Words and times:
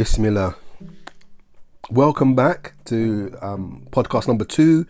Bismillah. 0.00 0.56
Welcome 1.90 2.34
back 2.34 2.72
to 2.86 3.36
um, 3.42 3.86
podcast 3.90 4.28
number 4.28 4.46
two. 4.46 4.86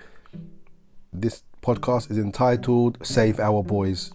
This 1.13 1.43
podcast 1.63 2.13
is 2.13 2.17
entitled 2.17 2.97
Save 3.05 3.41
Our 3.41 3.65
Boys. 3.65 4.13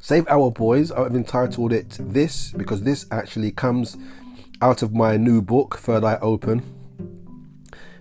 Save 0.00 0.26
Our 0.26 0.50
Boys, 0.50 0.90
I've 0.90 1.14
entitled 1.14 1.72
it 1.72 1.96
this 2.00 2.50
because 2.50 2.82
this 2.82 3.06
actually 3.12 3.52
comes 3.52 3.96
out 4.60 4.82
of 4.82 4.92
my 4.92 5.16
new 5.16 5.40
book, 5.40 5.76
Third 5.76 6.02
Eye 6.02 6.18
Open. 6.20 6.60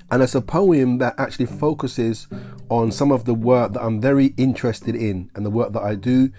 And 0.10 0.24
it's 0.24 0.34
a 0.34 0.42
poem 0.42 0.98
that 0.98 1.14
actually 1.20 1.46
focuses 1.46 2.28
on 2.70 2.92
some 2.92 3.12
of 3.12 3.26
the 3.26 3.36
work 3.36 3.74
that 3.74 3.84
I'm 3.84 4.02
very 4.02 4.34
interested 4.38 4.96
in 4.96 5.30
and 5.36 5.46
the 5.46 5.52
work 5.52 5.72
that 5.74 5.84
I 5.84 5.94
do 5.94 6.32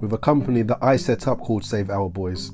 with 0.00 0.12
a 0.12 0.18
company 0.18 0.62
that 0.62 0.78
I 0.80 0.98
set 0.98 1.26
up 1.26 1.40
called 1.40 1.64
Save 1.64 1.90
Our 1.90 2.08
Boys. 2.08 2.52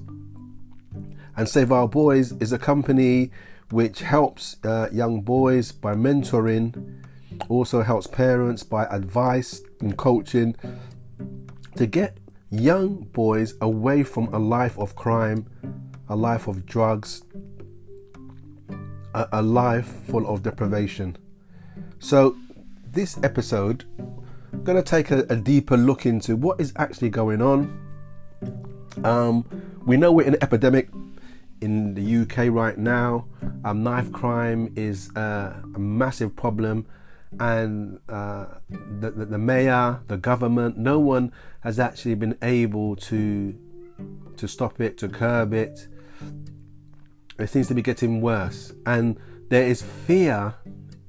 And 1.39 1.49
Save 1.49 1.71
Our 1.71 1.87
Boys 1.87 2.33
is 2.41 2.53
a 2.53 2.59
company 2.59 3.31
which 3.71 4.01
helps 4.01 4.57
uh, 4.65 4.89
young 4.91 5.21
boys 5.21 5.71
by 5.71 5.95
mentoring, 5.95 7.01
also 7.49 7.83
helps 7.83 8.09
parents 8.09 8.65
by 8.65 8.87
advice 8.87 9.63
and 9.81 9.97
coaching 9.97 10.57
to 11.77 11.87
get 11.87 12.19
young 12.51 13.05
boys 13.13 13.55
away 13.61 14.03
from 14.03 14.35
a 14.35 14.39
life 14.41 14.77
of 14.81 14.97
crime, 14.97 15.47
a 16.09 16.17
life 16.17 16.49
of 16.49 16.67
drugs, 16.67 17.23
a, 19.15 19.29
a 19.31 19.41
life 19.41 19.87
full 20.09 20.27
of 20.27 20.43
deprivation. 20.43 21.17
So, 22.01 22.37
this 22.85 23.17
episode, 23.23 23.85
I'm 24.53 24.65
going 24.65 24.77
to 24.77 24.83
take 24.83 25.13
a, 25.13 25.21
a, 25.31 25.37
deeper 25.37 25.77
look 25.77 26.05
into 26.05 26.35
what 26.35 26.61
is 26.61 26.73
actually 26.75 27.11
going 27.11 27.41
on. 27.41 27.79
Um, 29.05 29.47
we 29.87 29.97
know 29.97 30.11
we're 30.11 30.27
in 30.27 30.35
an 30.35 30.43
epidemic 30.43 30.89
in 31.61 31.95
the 31.95 32.23
UK 32.23 32.53
right 32.53 32.79
now. 32.79 33.27
Um, 33.65 33.83
knife 33.83 34.13
crime 34.13 34.73
is 34.77 35.11
uh, 35.17 35.61
a 35.75 35.79
massive 35.79 36.35
problem, 36.37 36.87
and 37.41 37.99
uh, 38.09 38.47
the, 39.01 39.11
the, 39.11 39.27
the 39.27 39.39
mayor, 39.39 40.01
the 40.07 40.17
government, 40.17 40.79
no 40.79 40.99
one 40.99 41.33
has 41.61 41.79
actually 41.79 42.15
been 42.15 42.37
able 42.43 42.97
to 42.97 43.55
to 44.37 44.47
stop 44.47 44.81
it, 44.81 44.97
to 44.99 45.09
curb 45.09 45.53
it 45.53 45.89
it 47.39 47.49
seems 47.49 47.69
to 47.69 47.75
be 47.75 47.83
getting 47.83 48.21
worse. 48.21 48.73
And 48.85 49.19
there 49.49 49.67
is 49.67 49.83
fear 49.83 50.55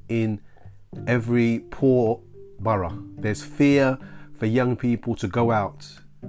in 0.07 0.41
every 1.07 1.59
poor 1.71 2.21
borough. 2.59 3.03
There's 3.17 3.43
fear 3.43 3.97
for 4.37 4.45
young 4.45 4.75
people 4.75 5.15
to 5.15 5.27
go 5.27 5.51
out. 5.51 5.87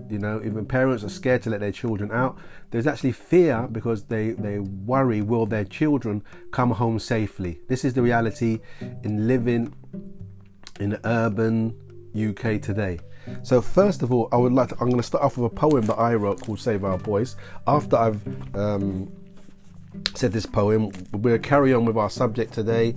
You 0.09 0.19
know, 0.19 0.41
even 0.45 0.67
parents 0.67 1.03
are 1.03 1.09
scared 1.09 1.43
to 1.43 1.51
let 1.51 1.61
their 1.61 1.73
children 1.73 2.13
out. 2.13 2.39
There's 2.71 2.87
actually 2.87 3.13
fear 3.13 3.69
because 3.71 4.05
they, 4.05 4.31
they 4.31 4.61
worry 4.61 5.21
will 5.21 5.47
their 5.47 5.65
children 5.65 6.23
come 6.53 6.71
home 6.71 6.99
safely. 6.99 7.61
This 7.69 7.85
is 7.85 7.95
the 7.95 8.03
reality 8.03 8.61
in 9.03 9.27
living 9.27 9.75
in 10.79 10.99
urban 11.05 11.77
UK 12.15 12.63
today. 12.63 13.01
So 13.43 13.61
first 13.61 14.03
of 14.03 14.13
all, 14.13 14.29
I 14.33 14.37
would 14.37 14.53
like 14.53 14.71
to, 14.71 14.75
I'm 14.81 14.89
going 14.89 14.97
to 14.97 15.03
start 15.03 15.25
off 15.25 15.37
with 15.37 15.53
a 15.53 15.55
poem 15.55 15.85
that 15.87 15.99
I 15.99 16.15
wrote 16.15 16.41
called 16.41 16.61
"Save 16.61 16.85
Our 16.85 16.99
Boys." 16.99 17.37
After 17.67 17.97
I've 17.97 18.57
um, 18.57 19.13
said 20.15 20.33
this 20.33 20.47
poem. 20.47 20.91
We'll 21.13 21.39
carry 21.39 21.75
on 21.75 21.85
with 21.85 21.97
our 21.97 22.11
subject 22.11 22.53
today, 22.53 22.93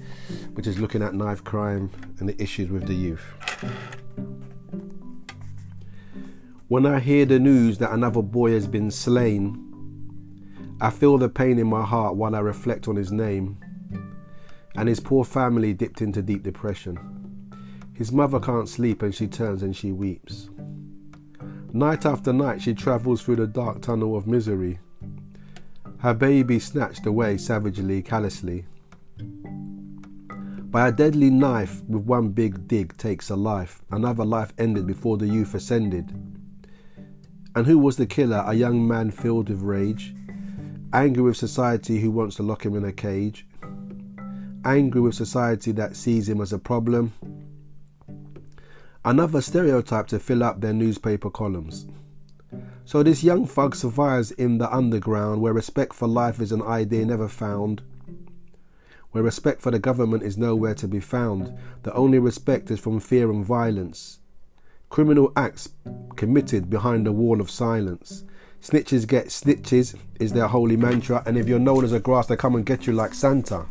which 0.54 0.68
is 0.68 0.80
looking 0.80 1.02
at 1.02 1.14
knife 1.14 1.44
crime 1.44 1.90
and 2.20 2.30
the 2.30 2.42
issues 2.42 2.70
with 2.70 2.88
the 2.88 2.94
youth. 2.94 3.24
When 6.74 6.88
I 6.88 7.00
hear 7.00 7.24
the 7.26 7.38
news 7.38 7.78
that 7.78 7.92
another 7.92 8.24
boy 8.24 8.54
has 8.54 8.66
been 8.66 8.90
slain, 8.90 9.64
I 10.82 10.90
feel 10.90 11.20
the 11.20 11.30
pain 11.30 11.60
in 11.60 11.68
my 11.68 11.86
heart 11.86 12.16
while 12.16 12.34
I 12.34 12.40
reflect 12.40 12.88
on 12.88 12.96
his 12.96 13.12
name 13.12 13.60
and 14.76 14.90
his 14.90 15.00
poor 15.00 15.24
family 15.24 15.76
dipped 15.76 16.02
into 16.02 16.24
deep 16.24 16.42
depression. 16.42 16.98
His 17.94 18.12
mother 18.12 18.40
can't 18.40 18.68
sleep 18.68 19.04
and 19.04 19.14
she 19.14 19.28
turns 19.28 19.62
and 19.62 19.76
she 19.76 19.92
weeps. 19.92 20.50
Night 21.74 22.08
after 22.08 22.34
night, 22.34 22.60
she 22.60 22.74
travels 22.74 23.22
through 23.22 23.36
the 23.36 23.46
dark 23.46 23.84
tunnel 23.84 24.18
of 24.18 24.26
misery 24.26 24.80
her 26.00 26.16
baby 26.16 26.58
snatched 26.58 27.06
away 27.06 27.38
savagely, 27.38 28.02
callously. 28.02 28.66
By 30.72 30.88
a 30.88 30.92
deadly 30.92 31.30
knife, 31.30 31.84
with 31.84 32.06
one 32.06 32.30
big 32.30 32.68
dig, 32.68 32.98
takes 32.98 33.30
a 33.30 33.36
life. 33.36 33.84
Another 33.92 34.26
life 34.26 34.54
ended 34.58 34.88
before 34.88 35.18
the 35.18 35.28
youth 35.28 35.54
ascended. 35.54 36.33
And 37.56 37.68
who 37.68 37.78
was 37.78 37.98
the 37.98 38.06
killer? 38.06 38.44
A 38.48 38.54
young 38.54 38.88
man 38.88 39.12
filled 39.12 39.50
with 39.50 39.62
rage, 39.62 40.14
angry 40.92 41.22
with 41.22 41.38
society 41.38 42.00
who 42.00 42.10
wants 42.10 42.36
to 42.38 42.44
lock 42.44 42.66
him 42.66 42.76
in 42.76 42.84
a 42.84 42.92
cage, 42.92 43.46
angry 44.66 45.02
with 45.02 45.14
society 45.14 45.72
that 45.74 45.96
sees 45.96 46.28
him 46.28 46.42
as 46.42 46.52
a 46.52 46.58
problem. 46.58 47.14
Another 49.06 49.42
stereotype 49.42 50.08
to 50.08 50.20
fill 50.20 50.44
up 50.44 50.62
their 50.62 50.74
newspaper 50.74 51.30
columns. 51.30 51.86
So 52.86 53.04
this 53.04 53.24
young 53.24 53.46
thug 53.46 53.76
survives 53.76 54.32
in 54.32 54.58
the 54.58 54.74
underground 54.74 55.42
where 55.42 55.54
respect 55.54 55.94
for 55.94 56.08
life 56.08 56.40
is 56.40 56.52
an 56.52 56.62
idea 56.62 57.06
never 57.06 57.28
found. 57.28 57.82
Where 59.12 59.24
respect 59.24 59.62
for 59.62 59.72
the 59.72 59.80
government 59.80 60.24
is 60.24 60.38
nowhere 60.38 60.74
to 60.76 60.88
be 60.88 61.00
found. 61.00 61.56
The 61.84 61.94
only 61.94 62.18
respect 62.18 62.72
is 62.72 62.80
from 62.80 63.00
fear 63.00 63.30
and 63.30 63.46
violence. 63.46 64.20
Criminal 64.94 65.34
acts 65.36 65.70
committed 66.18 66.70
behind 66.70 67.08
a 67.08 67.12
wall 67.12 67.42
of 67.42 67.50
silence. 67.50 68.26
Snitches 68.62 69.08
get 69.08 69.30
snitches 69.30 69.96
is 70.20 70.34
their 70.34 70.46
holy 70.48 70.78
mantra, 70.78 71.24
and 71.26 71.36
if 71.36 71.48
you're 71.48 71.58
known 71.58 71.84
as 71.84 71.94
a 71.94 72.00
grass, 72.00 72.28
they 72.28 72.36
come 72.36 72.54
and 72.54 72.64
get 72.64 72.86
you 72.86 72.94
like 72.94 73.16
Santa. 73.16 73.66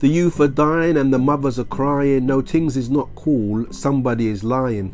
The 0.00 0.08
youth 0.08 0.38
are 0.38 0.48
dying 0.48 0.98
and 0.98 1.14
the 1.14 1.18
mothers 1.18 1.58
are 1.58 1.64
crying. 1.64 2.26
No, 2.26 2.42
things 2.42 2.76
is 2.76 2.90
not 2.90 3.08
cool, 3.14 3.72
somebody 3.72 4.28
is 4.28 4.44
lying. 4.44 4.92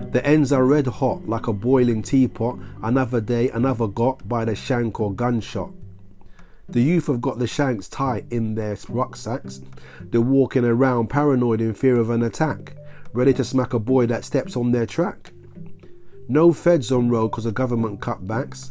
The 0.00 0.26
ends 0.26 0.50
are 0.50 0.64
red 0.64 0.88
hot 0.88 1.28
like 1.28 1.46
a 1.46 1.52
boiling 1.52 2.02
teapot. 2.02 2.58
Another 2.82 3.20
day, 3.20 3.50
another 3.50 3.86
got 3.86 4.28
by 4.28 4.44
the 4.44 4.56
shank 4.56 4.98
or 4.98 5.12
gunshot. 5.12 5.70
The 6.70 6.80
youth 6.80 7.08
have 7.08 7.20
got 7.20 7.38
the 7.38 7.48
shanks 7.48 7.88
tight 7.88 8.26
in 8.30 8.54
their 8.54 8.76
rucksacks. 8.88 9.60
They're 10.02 10.20
walking 10.20 10.64
around 10.64 11.10
paranoid 11.10 11.60
in 11.60 11.74
fear 11.74 11.96
of 11.96 12.10
an 12.10 12.22
attack, 12.22 12.74
ready 13.12 13.32
to 13.34 13.44
smack 13.44 13.74
a 13.74 13.80
boy 13.80 14.06
that 14.06 14.24
steps 14.24 14.56
on 14.56 14.70
their 14.70 14.86
track. 14.86 15.32
No 16.28 16.52
feds 16.52 16.92
on 16.92 17.10
road 17.10 17.32
because 17.32 17.46
of 17.46 17.54
government 17.54 18.00
cutbacks. 18.00 18.70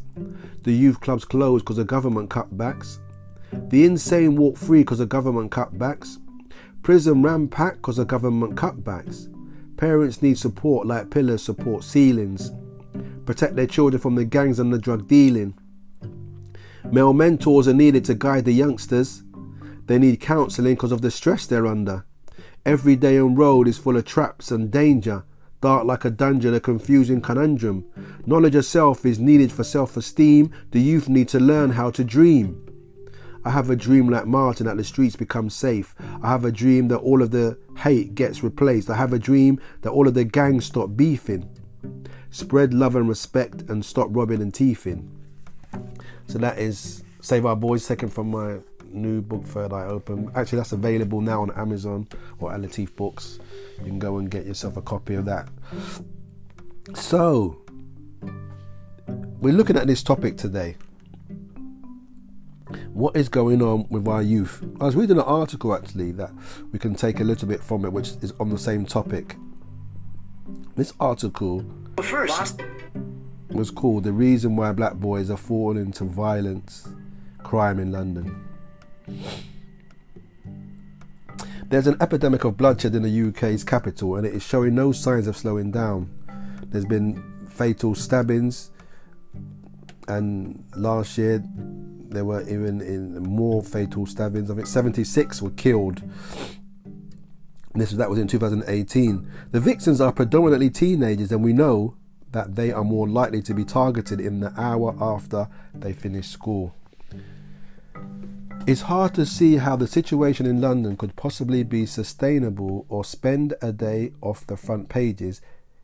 The 0.63 0.71
youth 0.71 1.01
clubs 1.01 1.25
closed 1.25 1.65
because 1.65 1.77
of 1.77 1.87
government 1.87 2.29
cutbacks. 2.29 2.99
The 3.51 3.83
insane 3.83 4.37
walk 4.37 4.55
free 4.55 4.79
because 4.79 5.01
of 5.01 5.09
government 5.09 5.51
cutbacks. 5.51 6.19
Prison 6.83 7.21
ram 7.21 7.49
packed 7.49 7.77
because 7.77 7.99
of 7.99 8.07
government 8.07 8.55
cutbacks. 8.55 9.27
Parents 9.75 10.21
need 10.21 10.37
support 10.37 10.87
like 10.87 11.09
pillars 11.09 11.43
support 11.43 11.83
ceilings. 11.83 12.51
Protect 13.25 13.57
their 13.57 13.67
children 13.67 14.01
from 14.01 14.15
the 14.15 14.23
gangs 14.23 14.59
and 14.59 14.71
the 14.71 14.79
drug 14.79 15.07
dealing. 15.09 15.53
Male 16.91 17.13
mentors 17.13 17.67
are 17.67 17.73
needed 17.73 18.05
to 18.05 18.15
guide 18.15 18.45
the 18.45 18.53
youngsters. 18.53 19.23
They 19.85 19.97
need 19.97 20.19
counselling 20.19 20.75
because 20.75 20.91
of 20.91 21.01
the 21.01 21.11
stress 21.11 21.45
they're 21.45 21.67
under. 21.67 22.05
Every 22.65 22.95
day 22.95 23.19
on 23.19 23.35
road 23.35 23.67
is 23.67 23.77
full 23.77 23.97
of 23.97 24.05
traps 24.05 24.51
and 24.51 24.69
danger, 24.69 25.23
dark 25.61 25.85
like 25.85 26.05
a 26.05 26.09
dungeon, 26.09 26.53
a 26.53 26.59
confusing 26.59 27.21
conundrum. 27.21 27.85
Knowledge 28.25 28.55
of 28.55 28.65
self 28.65 29.05
is 29.05 29.19
needed 29.19 29.51
for 29.51 29.63
self 29.63 29.97
esteem. 29.97 30.51
The 30.71 30.81
youth 30.81 31.09
need 31.09 31.27
to 31.29 31.39
learn 31.39 31.71
how 31.71 31.89
to 31.91 32.03
dream. 32.03 32.65
I 33.45 33.51
have 33.51 33.69
a 33.69 33.75
dream 33.75 34.09
like 34.09 34.27
Martin 34.27 34.65
that 34.65 34.77
the 34.77 34.83
streets 34.83 35.15
become 35.15 35.49
safe. 35.49 35.95
I 36.21 36.29
have 36.29 36.43
a 36.43 36.51
dream 36.51 36.89
that 36.89 36.97
all 36.97 37.21
of 37.21 37.31
the 37.31 37.57
hate 37.77 38.13
gets 38.13 38.43
replaced. 38.43 38.89
I 38.89 38.95
have 38.95 39.13
a 39.13 39.19
dream 39.19 39.59
that 39.81 39.91
all 39.91 40.07
of 40.07 40.13
the 40.13 40.25
gangs 40.25 40.65
stop 40.65 40.95
beefing. 40.95 41.49
Spread 42.29 42.73
love 42.73 42.95
and 42.95 43.07
respect 43.07 43.63
and 43.69 43.83
stop 43.83 44.09
robbing 44.11 44.41
and 44.41 44.53
thieving. 44.53 45.09
So 46.29 46.37
that 46.37 46.59
is 46.59 47.03
Save 47.21 47.47
Our 47.47 47.55
Boys, 47.55 47.83
second 47.83 48.09
from 48.09 48.29
my 48.29 48.59
new 48.85 49.19
book, 49.19 49.43
Third 49.43 49.73
Eye 49.73 49.85
Open. 49.85 50.31
Actually, 50.35 50.59
that's 50.59 50.73
available 50.73 51.21
now 51.21 51.41
on 51.41 51.49
Amazon 51.57 52.07
or 52.39 52.53
Al 52.53 52.59
Latif 52.59 52.95
Books. 52.95 53.39
You 53.79 53.85
can 53.85 53.97
go 53.97 54.19
and 54.19 54.29
get 54.29 54.45
yourself 54.45 54.77
a 54.77 54.81
copy 54.83 55.15
of 55.15 55.25
that. 55.25 55.49
So, 56.93 57.57
we're 59.41 59.53
looking 59.53 59.75
at 59.75 59.87
this 59.87 60.03
topic 60.03 60.37
today 60.37 60.75
what 62.93 63.15
is 63.15 63.29
going 63.29 63.63
on 63.63 63.87
with 63.89 64.07
our 64.07 64.21
youth? 64.21 64.63
I 64.79 64.85
was 64.85 64.95
reading 64.95 65.17
an 65.17 65.23
article 65.23 65.73
actually 65.73 66.11
that 66.11 66.31
we 66.71 66.77
can 66.77 66.93
take 66.93 67.19
a 67.19 67.23
little 67.23 67.47
bit 67.47 67.63
from 67.63 67.85
it, 67.85 67.91
which 67.91 68.09
is 68.21 68.33
on 68.39 68.49
the 68.49 68.57
same 68.59 68.85
topic. 68.85 69.35
This 70.75 70.93
article 70.99 71.65
first 72.03 72.61
was 73.49 73.71
called 73.71 74.03
The 74.03 74.11
Reason 74.13 74.55
Why 74.55 74.71
Black 74.71 74.95
Boys 74.95 75.29
Are 75.29 75.37
Falling 75.37 75.77
into 75.77 76.03
Violence, 76.05 76.87
Crime 77.43 77.79
in 77.79 77.91
London. 77.91 78.45
There's 81.67 81.87
an 81.87 81.97
epidemic 82.01 82.43
of 82.43 82.57
bloodshed 82.57 82.95
in 82.95 83.03
the 83.03 83.29
UK's 83.29 83.63
capital 83.63 84.15
and 84.15 84.25
it 84.25 84.33
is 84.33 84.43
showing 84.43 84.75
no 84.75 84.91
signs 84.91 85.27
of 85.27 85.37
slowing 85.37 85.71
down. 85.71 86.09
There's 86.65 86.85
been 86.85 87.47
fatal 87.49 87.93
stabbings, 87.95 88.71
and 90.07 90.63
last 90.75 91.17
year 91.17 91.43
there 92.09 92.25
were 92.25 92.41
even 92.43 92.81
in 92.81 93.21
more 93.21 93.61
fatal 93.61 94.05
stabbings. 94.05 94.49
I 94.49 94.55
think 94.55 94.67
76 94.67 95.41
were 95.41 95.51
killed. 95.51 96.01
This 97.75 97.91
that 97.91 98.09
was 98.09 98.17
in 98.17 98.27
2018. 98.27 99.31
The 99.51 99.59
victims 99.59 100.01
are 100.01 100.11
predominantly 100.11 100.69
teenagers, 100.69 101.31
and 101.31 101.43
we 101.43 101.53
know 101.53 101.95
that 102.31 102.55
they 102.55 102.71
are 102.71 102.83
more 102.83 103.07
likely 103.07 103.41
to 103.41 103.53
be 103.53 103.63
targeted 103.63 104.19
in 104.19 104.39
the 104.39 104.53
hour 104.59 104.95
after 104.99 105.47
they 105.73 105.93
finish 105.93 106.27
school. 106.27 106.73
It's 108.67 108.81
hard 108.81 109.15
to 109.15 109.25
see 109.25 109.57
how 109.57 109.75
the 109.75 109.87
situation 109.87 110.45
in 110.45 110.61
London 110.61 110.95
could 110.95 111.15
possibly 111.15 111.63
be 111.63 111.85
sustainable 111.85 112.85
or 112.87 113.03
spend 113.03 113.55
a 113.61 113.71
day 113.71 114.13
off 114.21 114.45
the 114.45 114.57
front 114.57 114.89
pages 114.89 115.41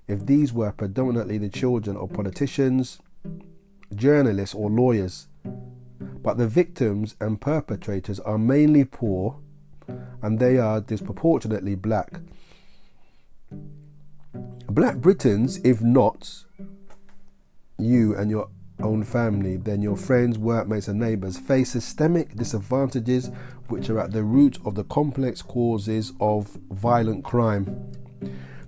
if 0.07 0.25
these 0.25 0.53
were 0.53 0.71
predominantly 0.71 1.39
the 1.39 1.49
children 1.49 1.97
of 1.97 2.13
politicians, 2.13 2.99
journalists, 3.95 4.53
or 4.53 4.69
lawyers. 4.69 5.27
But 5.99 6.37
the 6.37 6.47
victims 6.47 7.15
and 7.19 7.41
perpetrators 7.41 8.19
are 8.19 8.37
mainly 8.37 8.85
poor 8.85 9.39
and 10.21 10.37
they 10.39 10.57
are 10.57 10.81
disproportionately 10.81 11.75
black. 11.75 12.19
Black 14.75 14.97
Britons, 14.97 15.61
if 15.63 15.81
not 15.81 16.43
you 17.79 18.13
and 18.13 18.29
your 18.29 18.49
own 18.81 19.05
family, 19.05 19.55
then 19.55 19.81
your 19.81 19.95
friends, 19.95 20.37
workmates, 20.37 20.89
and 20.89 20.99
neighbours 20.99 21.37
face 21.37 21.71
systemic 21.71 22.35
disadvantages 22.35 23.31
which 23.69 23.89
are 23.89 24.01
at 24.01 24.11
the 24.11 24.21
root 24.21 24.57
of 24.65 24.75
the 24.75 24.83
complex 24.83 25.41
causes 25.41 26.11
of 26.19 26.57
violent 26.71 27.23
crime. 27.23 27.89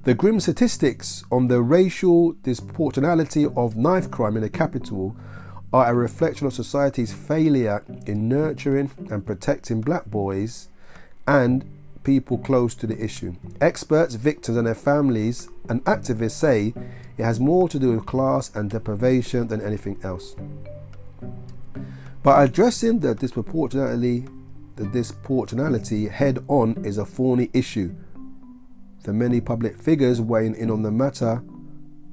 The 0.06 0.13
grim 0.13 0.39
statistics 0.39 1.25
on 1.30 1.48
the 1.48 1.62
racial 1.62 2.36
disproportionality 2.36 3.54
of 3.57 3.75
knife 3.75 4.09
crime 4.09 4.38
in 4.38 4.44
the 4.44 4.50
capital 4.50 5.13
are 5.74 5.92
a 5.92 5.94
reflection 5.94 6.48
of 6.48 6.54
society's 6.54 7.12
failure 7.12 7.83
in 8.06 8.30
nurturing 8.30 8.92
and 9.12 9.25
protecting 9.25 9.81
black 9.81 10.06
boys 10.06 10.69
and 11.27 11.65
people 12.07 12.38
close 12.38 12.74
to 12.74 12.88
the 12.88 12.98
issue. 13.04 13.36
Experts, 13.59 14.15
victims, 14.15 14.57
and 14.57 14.65
their 14.65 14.74
families 14.74 15.50
and 15.68 15.83
activists 15.83 16.31
say 16.31 16.74
it 17.18 17.24
has 17.24 17.38
more 17.38 17.68
to 17.68 17.77
do 17.77 17.92
with 17.92 18.06
class 18.06 18.50
and 18.56 18.69
deprivation 18.69 19.50
than 19.50 19.59
anything 19.59 20.00
else. 20.04 20.33
But 22.24 22.42
addressing 22.42 23.01
the 23.01 23.13
disproportionality, 23.13 24.25
the 24.77 24.86
disproportionality 24.86 26.09
head 26.09 26.39
on 26.48 26.81
is 26.86 26.98
a 26.98 27.06
thorny 27.06 27.50
issue. 27.51 27.94
The 29.04 29.12
many 29.12 29.42
public 29.42 29.77
figures 29.77 30.21
weighing 30.21 30.56
in 30.56 30.71
on 30.71 30.83
the 30.83 30.92
matter, 30.92 31.44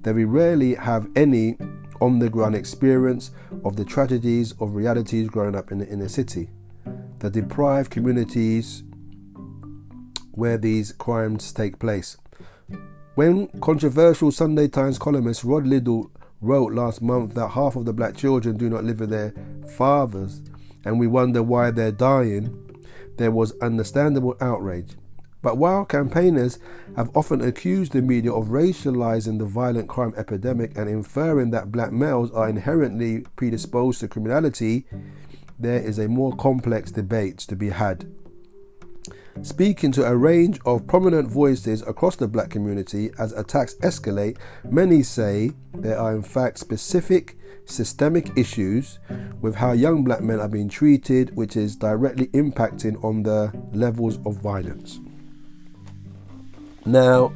very 0.03 0.25
rarely 0.25 0.75
have 0.75 1.07
any 1.15 1.57
on 2.01 2.19
the 2.19 2.29
ground 2.29 2.57
experience 2.57 3.31
of 3.65 3.77
the 3.77 3.85
tragedies 3.85 4.55
of 4.59 4.75
realities 4.75 5.29
growing 5.29 5.55
up 5.55 5.71
in 5.71 5.79
the 5.79 5.89
inner 5.89 6.09
city. 6.09 6.51
The 7.21 7.31
deprived 7.31 7.93
communities 7.93 8.83
where 10.37 10.59
these 10.59 10.93
crimes 10.93 11.53
take 11.53 11.79
place. 11.79 12.17
When 13.15 13.49
controversial 13.61 14.33
Sunday 14.33 14.69
Times 14.69 14.99
columnist 14.99 15.45
Rod 15.45 15.67
Liddle 15.67 16.11
wrote 16.41 16.73
last 16.73 17.01
month 17.01 17.35
that 17.35 17.49
half 17.49 17.77
of 17.77 17.85
the 17.85 17.93
black 17.93 18.17
children 18.17 18.57
do 18.57 18.69
not 18.69 18.85
live 18.85 19.01
with 19.01 19.11
their 19.11 19.33
fathers 19.77 20.43
and 20.85 20.99
we 20.99 21.07
wonder 21.07 21.43
why 21.43 21.71
they're 21.71 21.93
dying, 21.93 22.61
there 23.17 23.31
was 23.31 23.57
understandable 23.61 24.37
outrage. 24.41 24.97
But 25.43 25.59
while 25.59 25.85
campaigners 25.85 26.59
have 26.97 27.15
often 27.15 27.43
accused 27.43 27.93
the 27.93 28.01
media 28.03 28.33
of 28.33 28.47
racializing 28.47 29.39
the 29.39 29.45
violent 29.45 29.89
crime 29.89 30.15
epidemic 30.17 30.77
and 30.77 30.89
inferring 30.89 31.51
that 31.51 31.71
black 31.71 31.93
males 31.93 32.31
are 32.33 32.49
inherently 32.49 33.27
predisposed 33.37 34.01
to 34.01 34.09
criminality, 34.09 34.87
there 35.59 35.81
is 35.81 35.99
a 35.99 36.09
more 36.09 36.35
complex 36.35 36.91
debate 36.91 37.39
to 37.39 37.57
be 37.57 37.69
had. 37.69 38.07
Speaking 39.43 39.93
to 39.93 40.05
a 40.05 40.17
range 40.17 40.59
of 40.65 40.87
prominent 40.87 41.29
voices 41.29 41.83
across 41.83 42.17
the 42.17 42.29
black 42.29 42.51
community 42.51 43.11
as 43.19 43.33
attacks 43.33 43.75
escalate, 43.77 44.39
many 44.65 45.03
say 45.03 45.53
there 45.75 45.99
are 45.99 46.15
in 46.15 46.23
fact 46.23 46.59
specific 46.59 47.37
systemic 47.67 48.37
issues 48.37 48.99
with 49.41 49.55
how 49.57 49.73
young 49.73 50.05
black 50.05 50.23
men 50.23 50.41
are 50.41 50.49
being 50.49 50.69
treated, 50.69 51.35
which 51.37 51.57
is 51.57 51.77
directly 51.77 52.29
impacting 52.29 53.03
on 53.03 53.23
the 53.23 53.53
levels 53.73 54.19
of 54.25 54.37
violence. 54.37 55.01
Now, 56.87 57.33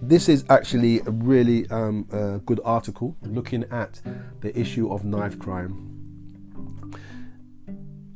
this 0.00 0.28
is 0.28 0.44
actually 0.48 1.00
a 1.00 1.10
really 1.10 1.68
um, 1.70 2.04
good 2.46 2.60
article 2.64 3.16
looking 3.22 3.64
at 3.70 4.00
the 4.40 4.58
issue 4.58 4.92
of 4.92 5.04
knife 5.04 5.38
crime. 5.38 5.84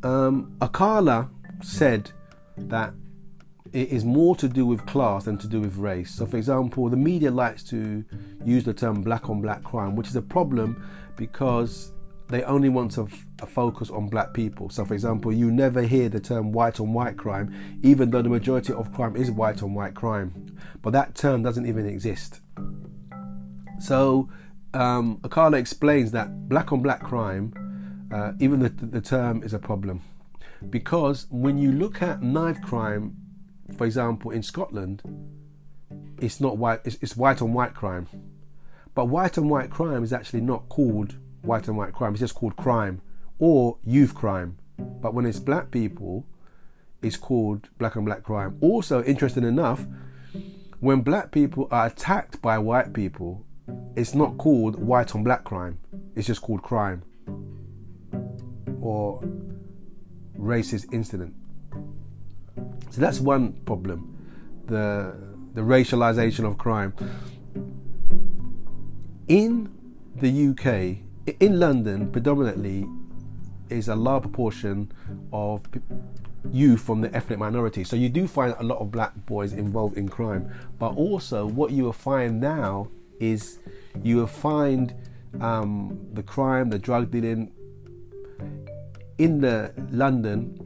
Um, 0.02 0.56
Akala 0.60 1.28
said 1.62 2.10
that 2.56 2.92
it 3.72 3.88
is 3.88 4.04
more 4.04 4.36
to 4.36 4.48
do 4.48 4.66
with 4.66 4.84
class 4.86 5.24
than 5.24 5.38
to 5.38 5.46
do 5.46 5.60
with 5.60 5.76
race. 5.76 6.10
So, 6.10 6.26
for 6.26 6.36
example, 6.36 6.88
the 6.88 6.96
media 6.96 7.30
likes 7.30 7.62
to 7.64 8.04
use 8.44 8.64
the 8.64 8.74
term 8.74 9.02
black 9.02 9.30
on 9.30 9.40
black 9.40 9.62
crime, 9.62 9.96
which 9.96 10.08
is 10.08 10.16
a 10.16 10.22
problem 10.22 10.84
because 11.16 11.92
they 12.28 12.42
only 12.44 12.68
want 12.68 12.92
to 12.92 13.08
f- 13.08 13.48
focus 13.48 13.90
on 13.90 14.08
black 14.08 14.34
people. 14.34 14.68
So, 14.68 14.84
for 14.84 14.94
example, 14.94 15.32
you 15.32 15.50
never 15.50 15.82
hear 15.82 16.08
the 16.08 16.20
term 16.20 16.52
white 16.52 16.80
on 16.80 16.92
white 16.92 17.16
crime, 17.16 17.80
even 17.82 18.10
though 18.10 18.22
the 18.22 18.28
majority 18.28 18.72
of 18.72 18.92
crime 18.92 19.16
is 19.16 19.30
white 19.30 19.62
on 19.62 19.74
white 19.74 19.94
crime. 19.94 20.54
But 20.82 20.92
that 20.92 21.14
term 21.14 21.42
doesn't 21.42 21.66
even 21.66 21.86
exist. 21.86 22.40
So, 23.80 24.28
um, 24.74 25.18
Akala 25.22 25.58
explains 25.58 26.10
that 26.12 26.48
black 26.48 26.72
on 26.72 26.82
black 26.82 27.02
crime, 27.02 27.54
uh, 28.12 28.32
even 28.38 28.60
the, 28.60 28.68
the 28.68 29.00
term 29.00 29.42
is 29.42 29.54
a 29.54 29.58
problem 29.58 30.02
because 30.70 31.26
when 31.30 31.58
you 31.58 31.72
look 31.72 32.02
at 32.02 32.22
knife 32.22 32.60
crime, 32.62 33.16
for 33.76 33.86
example, 33.86 34.30
in 34.30 34.42
Scotland, 34.42 35.02
it's 36.18 36.40
not 36.40 36.58
white, 36.58 36.80
it's, 36.84 36.96
it's 37.00 37.16
white 37.16 37.42
on 37.42 37.52
white 37.52 37.74
crime. 37.74 38.06
But 38.94 39.06
white 39.06 39.38
on 39.38 39.48
white 39.48 39.70
crime 39.70 40.04
is 40.04 40.12
actually 40.12 40.42
not 40.42 40.68
called 40.68 41.16
white 41.42 41.68
on 41.68 41.76
white 41.76 41.92
crime, 41.92 42.12
it's 42.12 42.20
just 42.20 42.34
called 42.34 42.56
crime 42.56 43.00
or 43.38 43.78
youth 43.84 44.14
crime. 44.14 44.58
But 44.78 45.14
when 45.14 45.26
it's 45.26 45.40
black 45.40 45.70
people, 45.70 46.24
it's 47.02 47.16
called 47.16 47.68
black 47.78 47.96
on 47.96 48.04
black 48.04 48.22
crime. 48.22 48.56
Also, 48.60 49.02
interesting 49.02 49.44
enough, 49.44 49.84
when 50.80 51.00
black 51.00 51.32
people 51.32 51.68
are 51.70 51.86
attacked 51.86 52.40
by 52.40 52.58
white 52.58 52.92
people, 52.92 53.44
it's 53.96 54.14
not 54.14 54.38
called 54.38 54.76
white 54.76 55.14
on 55.14 55.24
black 55.24 55.44
crime, 55.44 55.78
it's 56.14 56.26
just 56.26 56.42
called 56.42 56.62
crime. 56.62 57.02
Or 58.80 59.22
racist 60.38 60.92
incident. 60.92 61.34
So 62.90 63.00
that's 63.00 63.20
one 63.20 63.52
problem, 63.64 64.18
the 64.66 65.14
the 65.54 65.60
racialization 65.60 66.46
of 66.46 66.58
crime. 66.58 66.94
In 69.28 69.70
the 70.16 70.48
UK, 70.48 71.36
in 71.40 71.58
London, 71.58 72.10
predominantly, 72.10 72.86
is 73.70 73.88
a 73.88 73.94
large 73.96 74.22
proportion 74.22 74.92
of 75.32 75.62
youth 76.50 76.80
from 76.80 77.00
the 77.00 77.14
ethnic 77.14 77.38
minority. 77.38 77.84
So 77.84 77.96
you 77.96 78.08
do 78.08 78.26
find 78.26 78.54
a 78.58 78.62
lot 78.62 78.78
of 78.78 78.90
black 78.90 79.12
boys 79.26 79.52
involved 79.52 79.96
in 79.96 80.08
crime. 80.08 80.52
But 80.78 80.96
also, 80.96 81.46
what 81.46 81.70
you 81.70 81.84
will 81.84 81.92
find 81.92 82.40
now 82.40 82.88
is 83.20 83.58
you 84.02 84.16
will 84.16 84.26
find 84.26 84.94
um, 85.40 85.98
the 86.12 86.22
crime, 86.22 86.70
the 86.70 86.78
drug 86.78 87.10
dealing, 87.10 87.52
in 89.22 89.40
London, 89.90 90.58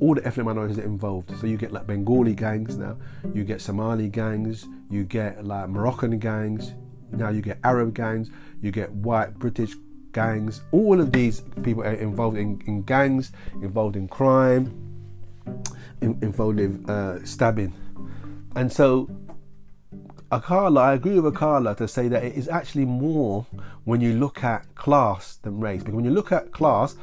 all 0.00 0.14
the 0.14 0.26
ethnic 0.26 0.46
minorities 0.46 0.78
are 0.78 0.84
involved. 0.84 1.36
So 1.38 1.46
you 1.46 1.56
get 1.56 1.72
like 1.72 1.86
Bengali 1.86 2.34
gangs 2.34 2.76
now, 2.76 2.96
you 3.34 3.44
get 3.44 3.60
Somali 3.60 4.08
gangs, 4.08 4.66
you 4.90 5.04
get 5.04 5.44
like 5.44 5.68
Moroccan 5.68 6.18
gangs, 6.18 6.74
now 7.12 7.28
you 7.28 7.42
get 7.42 7.58
Arab 7.64 7.94
gangs, 7.94 8.30
you 8.62 8.70
get 8.70 8.90
white 8.90 9.38
British 9.38 9.74
gangs. 10.12 10.62
All 10.72 11.00
of 11.00 11.12
these 11.12 11.42
people 11.62 11.82
are 11.82 11.92
involved 11.92 12.36
in, 12.36 12.60
in 12.66 12.82
gangs, 12.82 13.32
involved 13.62 13.96
in 13.96 14.08
crime, 14.08 14.64
in, 16.00 16.18
involved 16.22 16.58
in 16.58 16.88
uh, 16.88 17.24
stabbing. 17.24 17.74
And 18.56 18.72
so 18.72 19.08
Akala, 20.30 20.80
I 20.80 20.92
agree 20.94 21.18
with 21.18 21.34
Akala 21.34 21.76
to 21.76 21.88
say 21.88 22.08
that 22.08 22.22
it 22.22 22.34
is 22.34 22.48
actually 22.48 22.84
more 22.84 23.46
when 23.84 24.00
you 24.00 24.14
look 24.14 24.44
at 24.44 24.74
class 24.74 25.36
than 25.36 25.60
race. 25.60 25.80
Because 25.80 25.94
when 25.94 26.04
you 26.04 26.10
look 26.10 26.32
at 26.32 26.52
class, 26.52 26.96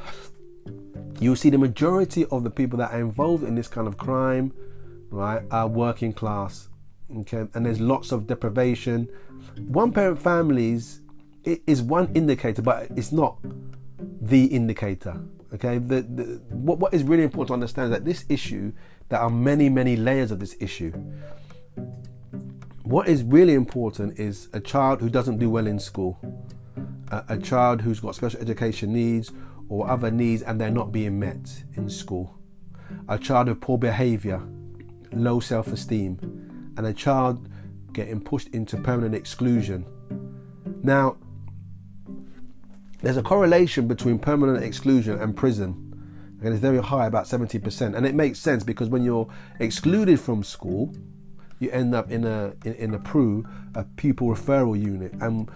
you'll 1.20 1.36
see 1.36 1.50
the 1.50 1.58
majority 1.58 2.24
of 2.26 2.44
the 2.44 2.50
people 2.50 2.78
that 2.78 2.92
are 2.92 3.00
involved 3.00 3.44
in 3.44 3.54
this 3.54 3.68
kind 3.68 3.86
of 3.88 3.96
crime, 3.96 4.52
right, 5.10 5.42
are 5.50 5.66
working 5.66 6.12
class. 6.12 6.68
Okay, 7.18 7.46
and 7.54 7.64
there's 7.64 7.80
lots 7.80 8.12
of 8.12 8.26
deprivation. 8.26 9.08
One 9.68 9.92
parent 9.92 10.20
families 10.20 11.00
is 11.44 11.82
one 11.82 12.10
indicator, 12.14 12.62
but 12.62 12.88
it's 12.96 13.12
not 13.12 13.38
the 14.20 14.46
indicator. 14.46 15.20
Okay, 15.54 15.78
the, 15.78 16.02
the, 16.02 16.24
what, 16.50 16.78
what 16.78 16.92
is 16.92 17.04
really 17.04 17.22
important 17.22 17.48
to 17.48 17.54
understand 17.54 17.92
is 17.92 17.98
that 17.98 18.04
this 18.04 18.24
issue, 18.28 18.72
there 19.08 19.20
are 19.20 19.30
many, 19.30 19.68
many 19.68 19.96
layers 19.96 20.32
of 20.32 20.40
this 20.40 20.56
issue. 20.60 20.92
What 22.82 23.08
is 23.08 23.22
really 23.22 23.54
important 23.54 24.18
is 24.18 24.48
a 24.52 24.60
child 24.60 25.00
who 25.00 25.08
doesn't 25.08 25.38
do 25.38 25.48
well 25.48 25.66
in 25.66 25.78
school 25.78 26.18
a, 27.10 27.24
a 27.30 27.38
child 27.38 27.80
who's 27.80 28.00
got 28.00 28.14
special 28.14 28.40
education 28.40 28.92
needs 28.92 29.32
or 29.68 29.88
other 29.88 30.10
needs 30.10 30.42
and 30.42 30.60
they're 30.60 30.70
not 30.70 30.92
being 30.92 31.18
met 31.18 31.64
in 31.74 31.88
school, 31.88 32.38
a 33.08 33.18
child 33.18 33.48
with 33.48 33.60
poor 33.60 33.78
behavior, 33.78 34.40
low 35.12 35.40
self 35.40 35.68
esteem, 35.68 36.18
and 36.76 36.86
a 36.86 36.92
child 36.92 37.48
getting 37.92 38.20
pushed 38.20 38.48
into 38.48 38.76
permanent 38.76 39.14
exclusion. 39.14 39.84
Now, 40.82 41.16
there's 43.02 43.16
a 43.16 43.22
correlation 43.22 43.88
between 43.88 44.18
permanent 44.18 44.62
exclusion 44.64 45.20
and 45.20 45.36
prison. 45.36 45.82
And 46.42 46.52
it's 46.52 46.60
very 46.60 46.82
high, 46.82 47.06
about 47.06 47.24
70%. 47.24 47.96
And 47.96 48.06
it 48.06 48.14
makes 48.14 48.38
sense 48.38 48.62
because 48.62 48.88
when 48.88 49.02
you're 49.02 49.28
excluded 49.58 50.20
from 50.20 50.42
school, 50.44 50.94
you 51.58 51.70
end 51.70 51.94
up 51.94 52.10
in 52.10 52.24
a 52.24 52.52
in, 52.64 52.74
in 52.74 52.94
a 52.94 52.98
PRU, 52.98 53.46
a 53.74 53.84
pupil 53.84 54.28
referral 54.28 54.78
unit. 54.78 55.12
And 55.20 55.50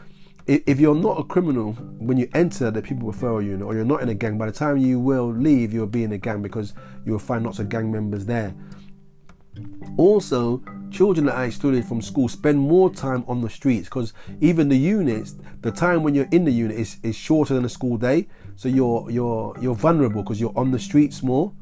if 0.46 0.80
you're 0.80 0.94
not 0.94 1.20
a 1.20 1.24
criminal 1.24 1.72
when 1.98 2.16
you 2.16 2.28
enter 2.34 2.70
the 2.70 2.82
pupil 2.82 3.12
referral 3.12 3.44
unit 3.44 3.62
or 3.62 3.74
you're 3.74 3.84
not 3.84 4.02
in 4.02 4.08
a 4.08 4.14
gang, 4.14 4.38
by 4.38 4.46
the 4.46 4.52
time 4.52 4.76
you 4.76 4.98
will 4.98 5.30
leave, 5.32 5.72
you'll 5.72 5.86
be 5.86 6.04
in 6.04 6.12
a 6.12 6.18
gang 6.18 6.42
because 6.42 6.74
you'll 7.04 7.18
find 7.18 7.44
lots 7.44 7.58
of 7.58 7.68
gang 7.68 7.90
members 7.90 8.26
there. 8.26 8.54
Also, 9.96 10.62
children 10.90 11.26
that 11.26 11.34
are 11.34 11.44
excluded 11.44 11.84
from 11.84 12.02
school 12.02 12.28
spend 12.28 12.58
more 12.58 12.92
time 12.92 13.24
on 13.28 13.40
the 13.40 13.50
streets 13.50 13.88
because 13.88 14.12
even 14.40 14.68
the 14.68 14.76
units, 14.76 15.36
the 15.60 15.70
time 15.70 16.02
when 16.02 16.14
you're 16.14 16.28
in 16.32 16.44
the 16.44 16.50
unit 16.50 16.78
is, 16.78 16.96
is 17.02 17.16
shorter 17.16 17.54
than 17.54 17.64
a 17.64 17.68
school 17.68 17.96
day. 17.96 18.28
So 18.56 18.68
you're 18.68 19.10
you're 19.10 19.54
you're 19.60 19.74
vulnerable 19.74 20.22
because 20.22 20.40
you're 20.40 20.56
on 20.56 20.70
the 20.70 20.78
streets 20.78 21.22
more. 21.22 21.52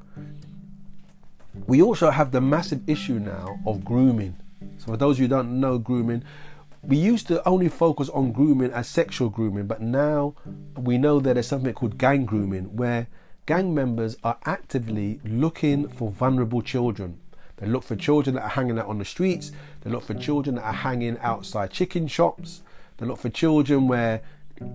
We 1.67 1.83
also 1.83 2.11
have 2.11 2.31
the 2.31 2.41
massive 2.41 2.89
issue 2.89 3.19
now 3.19 3.59
of 3.67 3.85
grooming. 3.85 4.37
So 4.79 4.87
for 4.87 4.97
those 4.97 5.19
who 5.19 5.29
don't 5.29 5.61
know 5.61 5.79
grooming, 5.79 6.25
we 6.83 6.97
used 6.97 7.27
to 7.29 7.47
only 7.47 7.69
focus 7.69 8.09
on 8.11 8.33
grooming 8.33 8.73
as 8.73 8.89
sexual 8.89 9.29
grooming, 9.29 9.67
but 9.67 9.81
now 9.81 10.35
we 10.77 10.99
know 10.99 11.21
that 11.21 11.35
there's 11.35 11.47
something 11.47 11.75
called 11.75 11.99
gang 11.99 12.25
grooming 12.25 12.77
where 12.77 13.09
gang 13.47 13.75
members 13.75 14.17
are 14.23 14.39
actively 14.45 15.21
looking 15.25 15.89
for 15.89 16.11
vulnerable 16.11 16.63
children 16.63 17.19
they 17.59 17.67
look 17.67 17.85
for 17.85 17.97
children 17.97 18.37
that 18.37 18.43
are 18.43 18.49
hanging 18.49 18.79
out 18.79 18.87
on 18.87 18.99
the 18.99 19.05
streets. 19.05 19.53
They 19.83 19.91
look 19.91 20.05
for 20.05 20.15
children 20.15 20.57
that 20.57 20.65
are 20.65 20.73
hanging 20.73 21.19
outside 21.19 21.71
chicken 21.71 22.07
shops. 22.07 22.63
They 22.97 23.07
look 23.07 23.19
for 23.19 23.29
children 23.29 23.89
where 23.89 24.23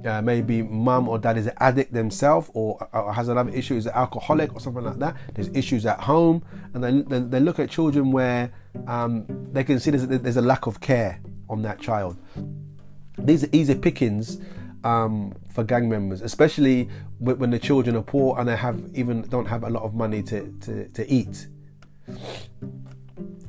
uh, 0.05 0.21
maybe 0.21 0.61
mum 0.61 1.09
or 1.09 1.17
dad 1.17 1.37
is 1.37 1.47
an 1.47 1.53
addict 1.57 1.93
themselves 1.93 2.49
or, 2.53 2.87
or, 2.93 3.13
has 3.13 3.27
another 3.27 3.51
issue, 3.51 3.75
is 3.75 3.85
an 3.85 3.93
alcoholic 3.95 4.53
or 4.53 4.59
something 4.59 4.83
like 4.83 4.99
that. 4.99 5.15
There's 5.33 5.49
issues 5.49 5.85
at 5.85 5.99
home. 5.99 6.43
And 6.73 6.83
they, 6.83 7.01
they, 7.01 7.25
they 7.25 7.39
look 7.39 7.59
at 7.59 7.69
children 7.69 8.11
where 8.11 8.51
um, 8.87 9.25
they 9.51 9.63
can 9.63 9.79
see 9.79 9.91
there's, 9.91 10.07
there's, 10.07 10.37
a 10.37 10.41
lack 10.41 10.67
of 10.67 10.79
care 10.81 11.21
on 11.53 11.61
that 11.61 11.79
child. 11.79 12.17
These 13.17 13.45
are 13.45 13.49
easy 13.51 13.75
pickings 13.75 14.39
um, 14.83 15.33
for 15.53 15.63
gang 15.63 15.87
members, 15.87 16.21
especially 16.21 16.89
when 17.19 17.51
the 17.51 17.59
children 17.59 17.95
are 17.95 18.01
poor 18.01 18.37
and 18.37 18.49
they 18.49 18.57
have 18.57 18.77
even 18.93 19.21
don't 19.21 19.45
have 19.45 19.63
a 19.63 19.69
lot 19.69 19.83
of 19.83 19.93
money 19.93 20.21
to, 20.23 20.51
to, 20.61 20.89
to 20.89 21.09
eat. 21.09 21.47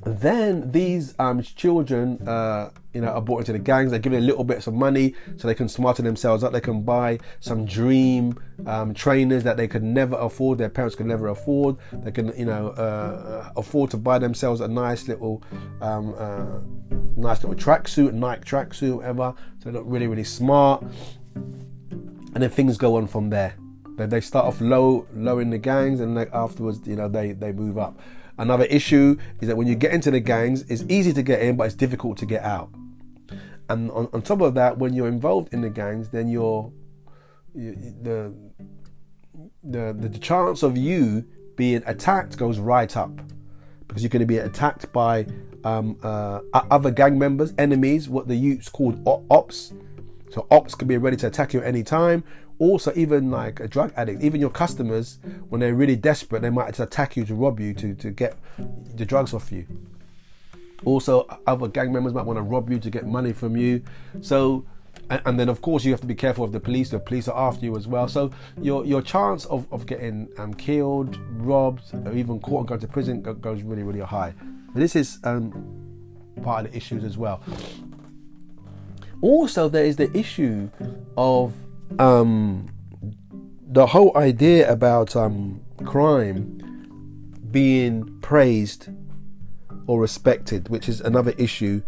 Then 0.06 0.70
these 0.70 1.14
um, 1.18 1.42
children, 1.42 2.26
uh, 2.28 2.70
you 2.92 3.00
know, 3.00 3.08
are 3.08 3.22
brought 3.22 3.40
into 3.40 3.52
the 3.52 3.58
gangs. 3.58 3.90
They're 3.90 3.98
given 3.98 4.18
a 4.18 4.26
little 4.26 4.44
bits 4.44 4.66
of 4.66 4.74
money 4.74 5.14
so 5.36 5.48
they 5.48 5.54
can 5.54 5.68
smarten 5.68 6.04
themselves 6.04 6.44
up. 6.44 6.52
They 6.52 6.60
can 6.60 6.82
buy 6.82 7.20
some 7.40 7.64
dream 7.64 8.38
um, 8.66 8.92
trainers 8.92 9.42
that 9.44 9.56
they 9.56 9.66
could 9.66 9.82
never 9.82 10.16
afford. 10.16 10.58
Their 10.58 10.68
parents 10.68 10.94
could 10.94 11.06
never 11.06 11.28
afford. 11.28 11.76
They 11.92 12.12
can, 12.12 12.36
you 12.38 12.44
know, 12.44 12.68
uh, 12.70 13.50
afford 13.56 13.90
to 13.92 13.96
buy 13.96 14.18
themselves 14.18 14.60
a 14.60 14.68
nice 14.68 15.08
little, 15.08 15.42
um, 15.80 16.14
uh, 16.18 16.60
nice 17.16 17.42
little 17.42 17.56
tracksuit, 17.56 18.12
Nike 18.12 18.44
tracksuit, 18.44 18.96
whatever. 18.96 19.34
So 19.60 19.70
they 19.70 19.78
look 19.78 19.84
really, 19.86 20.06
really 20.06 20.24
smart. 20.24 20.84
And 21.34 22.42
then 22.42 22.50
things 22.50 22.76
go 22.76 22.96
on 22.96 23.06
from 23.06 23.30
there. 23.30 23.54
They, 23.96 24.20
start 24.20 24.44
off 24.44 24.60
low, 24.60 25.06
low 25.14 25.38
in 25.38 25.50
the 25.50 25.58
gangs, 25.58 26.00
and 26.00 26.18
afterwards, 26.18 26.80
you 26.84 26.96
know, 26.96 27.08
they 27.08 27.30
they 27.30 27.52
move 27.52 27.78
up. 27.78 28.00
Another 28.38 28.64
issue 28.64 29.16
is 29.40 29.48
that 29.48 29.56
when 29.56 29.66
you 29.66 29.74
get 29.74 29.92
into 29.92 30.10
the 30.10 30.20
gangs, 30.20 30.62
it's 30.68 30.84
easy 30.88 31.12
to 31.12 31.22
get 31.22 31.40
in, 31.40 31.56
but 31.56 31.64
it's 31.64 31.74
difficult 31.74 32.18
to 32.18 32.26
get 32.26 32.42
out. 32.42 32.70
And 33.68 33.90
on, 33.92 34.08
on 34.12 34.22
top 34.22 34.40
of 34.40 34.54
that, 34.54 34.78
when 34.78 34.92
you're 34.92 35.08
involved 35.08 35.54
in 35.54 35.60
the 35.60 35.70
gangs, 35.70 36.08
then 36.10 36.28
you're 36.28 36.72
you, 37.54 37.74
the, 38.02 38.34
the 39.62 39.96
the 40.08 40.18
chance 40.18 40.62
of 40.62 40.76
you 40.76 41.24
being 41.56 41.82
attacked 41.86 42.36
goes 42.36 42.58
right 42.58 42.96
up 42.96 43.12
because 43.86 44.02
you're 44.02 44.10
going 44.10 44.20
to 44.20 44.26
be 44.26 44.38
attacked 44.38 44.92
by 44.92 45.26
um, 45.62 45.96
uh, 46.02 46.40
other 46.52 46.90
gang 46.90 47.18
members, 47.18 47.54
enemies, 47.58 48.08
what 48.08 48.26
the 48.26 48.34
youths 48.34 48.68
called 48.68 49.00
ops. 49.30 49.72
So 50.30 50.46
ops 50.50 50.74
can 50.74 50.88
be 50.88 50.96
ready 50.96 51.16
to 51.18 51.28
attack 51.28 51.54
you 51.54 51.60
at 51.60 51.66
any 51.66 51.84
time, 51.84 52.24
also 52.58 52.92
even 52.94 53.30
like 53.30 53.60
a 53.60 53.68
drug 53.68 53.92
addict 53.96 54.22
even 54.22 54.40
your 54.40 54.50
customers 54.50 55.18
when 55.48 55.60
they're 55.60 55.74
really 55.74 55.96
desperate 55.96 56.42
they 56.42 56.50
might 56.50 56.78
attack 56.78 57.16
you 57.16 57.24
to 57.24 57.34
rob 57.34 57.58
you 57.58 57.74
to, 57.74 57.94
to 57.94 58.10
get 58.10 58.36
the 58.94 59.04
drugs 59.04 59.34
off 59.34 59.50
you. 59.50 59.66
Also 60.84 61.26
other 61.46 61.68
gang 61.68 61.92
members 61.92 62.12
might 62.12 62.26
want 62.26 62.36
to 62.36 62.42
rob 62.42 62.70
you 62.70 62.78
to 62.78 62.90
get 62.90 63.06
money 63.06 63.32
from 63.32 63.56
you. 63.56 63.82
So 64.20 64.64
and, 65.10 65.20
and, 65.26 65.40
then 65.40 65.48
of 65.48 65.60
course 65.60 65.84
you 65.84 65.90
have 65.90 66.00
to 66.00 66.06
be 66.06 66.14
careful 66.14 66.44
of 66.44 66.52
the 66.52 66.60
police. 66.60 66.90
The 66.90 66.98
police 66.98 67.28
are 67.28 67.48
after 67.48 67.64
you 67.64 67.76
as 67.76 67.86
well. 67.86 68.08
So 68.08 68.30
your 68.60 68.84
your 68.84 69.02
chance 69.02 69.44
of, 69.46 69.66
of 69.72 69.86
getting 69.86 70.28
um, 70.38 70.54
killed 70.54 71.18
robbed 71.32 71.82
or 72.06 72.12
even 72.12 72.40
caught 72.40 72.60
and 72.60 72.68
going 72.68 72.80
to 72.80 72.88
prison 72.88 73.22
goes 73.22 73.62
really 73.62 73.82
really 73.82 74.00
high. 74.00 74.34
But 74.72 74.80
this 74.80 74.96
is 74.96 75.18
um, 75.24 75.52
part 76.42 76.66
of 76.66 76.72
the 76.72 76.76
issues 76.76 77.04
as 77.04 77.18
well. 77.18 77.42
Also 79.20 79.68
there 79.68 79.84
is 79.84 79.96
the 79.96 80.14
issue 80.16 80.70
of 81.16 81.52
um, 81.98 82.66
the 83.66 83.86
whole 83.86 84.16
idea 84.16 84.70
about 84.70 85.16
um, 85.16 85.60
crime 85.84 86.60
being 87.50 88.20
praised 88.20 88.88
or 89.86 90.00
respected, 90.00 90.68
which 90.68 90.88
is 90.88 91.00
another 91.00 91.32
issue 91.38 91.82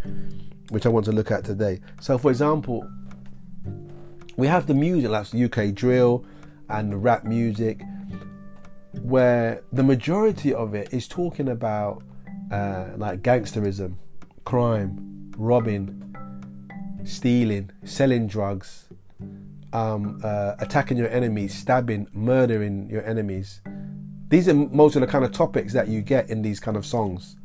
which 0.70 0.84
I 0.84 0.88
want 0.88 1.06
to 1.06 1.12
look 1.12 1.30
at 1.30 1.44
today. 1.44 1.80
So, 2.00 2.18
for 2.18 2.30
example, 2.30 2.88
we 4.36 4.46
have 4.46 4.66
the 4.66 4.74
music 4.74 5.10
like 5.10 5.34
UK 5.34 5.74
drill 5.74 6.24
and 6.68 6.92
the 6.92 6.96
rap 6.96 7.24
music, 7.24 7.82
where 9.02 9.62
the 9.72 9.82
majority 9.82 10.52
of 10.52 10.74
it 10.74 10.92
is 10.92 11.06
talking 11.06 11.48
about 11.48 12.02
uh, 12.50 12.86
like 12.96 13.22
gangsterism, 13.22 13.94
crime, 14.44 15.32
robbing, 15.36 16.14
stealing, 17.04 17.70
selling 17.84 18.26
drugs, 18.26 18.85
um, 19.76 20.20
uh, 20.24 20.54
attacking 20.58 20.96
your 20.96 21.10
enemies, 21.10 21.54
stabbing, 21.54 22.08
murdering 22.14 22.88
your 22.88 23.04
enemies. 23.04 23.60
These 24.28 24.48
are 24.48 24.54
most 24.54 24.96
of 24.96 25.02
the 25.02 25.06
kind 25.06 25.22
of 25.22 25.32
topics 25.32 25.74
that 25.74 25.88
you 25.88 26.00
get 26.00 26.30
in 26.30 26.40
these 26.40 26.58
kind 26.58 26.78
of 26.78 26.86
songs. 26.86 27.36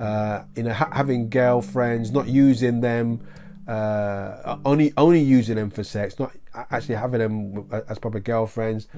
Uh, 0.00 0.42
you 0.56 0.64
know, 0.64 0.72
ha- 0.72 0.90
having 0.92 1.30
girlfriends, 1.30 2.10
not 2.10 2.26
using 2.26 2.80
them, 2.80 3.20
uh, 3.68 4.56
only 4.64 4.92
only 4.96 5.20
using 5.20 5.54
them 5.54 5.70
for 5.70 5.84
sex, 5.84 6.18
not 6.18 6.32
actually 6.72 6.96
having 6.96 7.20
them 7.20 7.68
as 7.88 8.00
proper 8.00 8.18
girlfriends. 8.18 8.88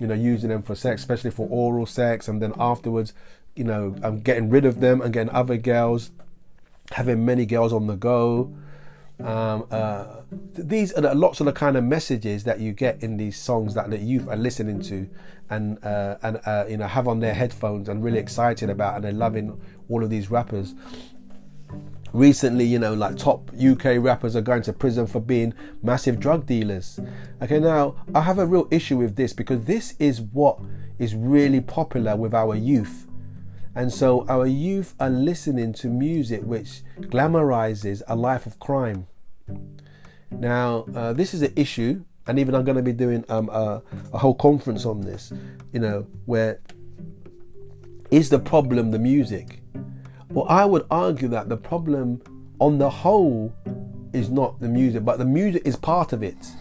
You 0.00 0.08
know, 0.08 0.14
using 0.14 0.50
them 0.50 0.62
for 0.62 0.74
sex, 0.74 1.02
especially 1.02 1.30
for 1.30 1.46
oral 1.48 1.86
sex, 1.86 2.26
and 2.26 2.42
then 2.42 2.52
afterwards, 2.58 3.14
you 3.54 3.64
know, 3.64 3.94
um, 4.02 4.18
getting 4.20 4.50
rid 4.50 4.64
of 4.64 4.80
them 4.80 5.00
and 5.00 5.12
getting 5.12 5.32
other 5.32 5.56
girls, 5.56 6.10
having 6.90 7.24
many 7.24 7.46
girls 7.46 7.72
on 7.72 7.86
the 7.86 7.96
go. 7.96 8.52
Um, 9.18 9.66
uh, 9.70 10.04
these 10.30 10.92
are 10.92 11.00
the, 11.00 11.14
lots 11.14 11.40
of 11.40 11.46
the 11.46 11.52
kind 11.52 11.76
of 11.76 11.84
messages 11.84 12.44
that 12.44 12.60
you 12.60 12.72
get 12.72 13.02
in 13.02 13.16
these 13.16 13.38
songs 13.38 13.74
that 13.74 13.88
the 13.88 13.98
youth 13.98 14.28
are 14.28 14.36
listening 14.36 14.82
to 14.82 15.08
and 15.48 15.82
uh, 15.84 16.16
and 16.22 16.40
uh, 16.44 16.66
you 16.68 16.76
know 16.76 16.86
have 16.86 17.08
on 17.08 17.20
their 17.20 17.32
headphones 17.32 17.88
and 17.88 18.04
really 18.04 18.18
excited 18.18 18.68
about 18.68 18.96
and 18.96 19.04
they're 19.04 19.12
loving 19.12 19.60
all 19.88 20.04
of 20.04 20.10
these 20.10 20.30
rappers. 20.30 20.74
Recently 22.12 22.64
you 22.64 22.78
know 22.78 22.92
like 22.92 23.16
top 23.16 23.50
uk 23.58 23.84
rappers 23.84 24.36
are 24.36 24.42
going 24.42 24.62
to 24.62 24.72
prison 24.72 25.06
for 25.06 25.20
being 25.20 25.54
massive 25.82 26.20
drug 26.20 26.46
dealers. 26.46 27.00
Okay 27.40 27.58
now 27.58 27.96
i 28.14 28.20
have 28.20 28.38
a 28.38 28.46
real 28.46 28.68
issue 28.70 28.98
with 28.98 29.16
this 29.16 29.32
because 29.32 29.64
this 29.64 29.94
is 29.98 30.20
what 30.20 30.58
is 30.98 31.14
really 31.14 31.60
popular 31.60 32.16
with 32.16 32.34
our 32.34 32.54
youth 32.54 33.05
and 33.76 33.92
so 33.92 34.26
our 34.28 34.46
youth 34.46 34.94
are 34.98 35.10
listening 35.10 35.74
to 35.74 35.88
music 35.88 36.40
which 36.42 36.82
glamorizes 36.98 38.02
a 38.08 38.16
life 38.16 38.46
of 38.46 38.58
crime. 38.58 39.06
Now, 40.30 40.86
uh, 40.94 41.12
this 41.12 41.34
is 41.34 41.42
an 41.42 41.52
issue, 41.56 42.02
and 42.26 42.38
even 42.38 42.54
I'm 42.54 42.64
going 42.64 42.76
to 42.76 42.82
be 42.82 42.94
doing 42.94 43.24
um, 43.28 43.50
a, 43.50 43.82
a 44.14 44.18
whole 44.18 44.34
conference 44.34 44.86
on 44.86 45.02
this, 45.02 45.30
you 45.72 45.80
know, 45.80 46.06
where 46.24 46.58
is 48.10 48.30
the 48.30 48.38
problem 48.38 48.90
the 48.90 48.98
music? 48.98 49.60
Well, 50.30 50.46
I 50.48 50.64
would 50.64 50.86
argue 50.90 51.28
that 51.28 51.50
the 51.50 51.56
problem 51.58 52.22
on 52.58 52.78
the 52.78 52.88
whole 52.90 53.54
is 54.14 54.30
not 54.30 54.58
the 54.58 54.68
music, 54.68 55.04
but 55.04 55.18
the 55.18 55.26
music 55.26 55.62
is 55.66 55.76
part 55.76 56.14
of 56.14 56.22
it. 56.22 56.52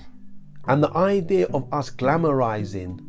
And 0.67 0.83
the 0.83 0.91
idea 0.95 1.47
of 1.53 1.73
us 1.73 1.89
glamorizing 1.89 2.99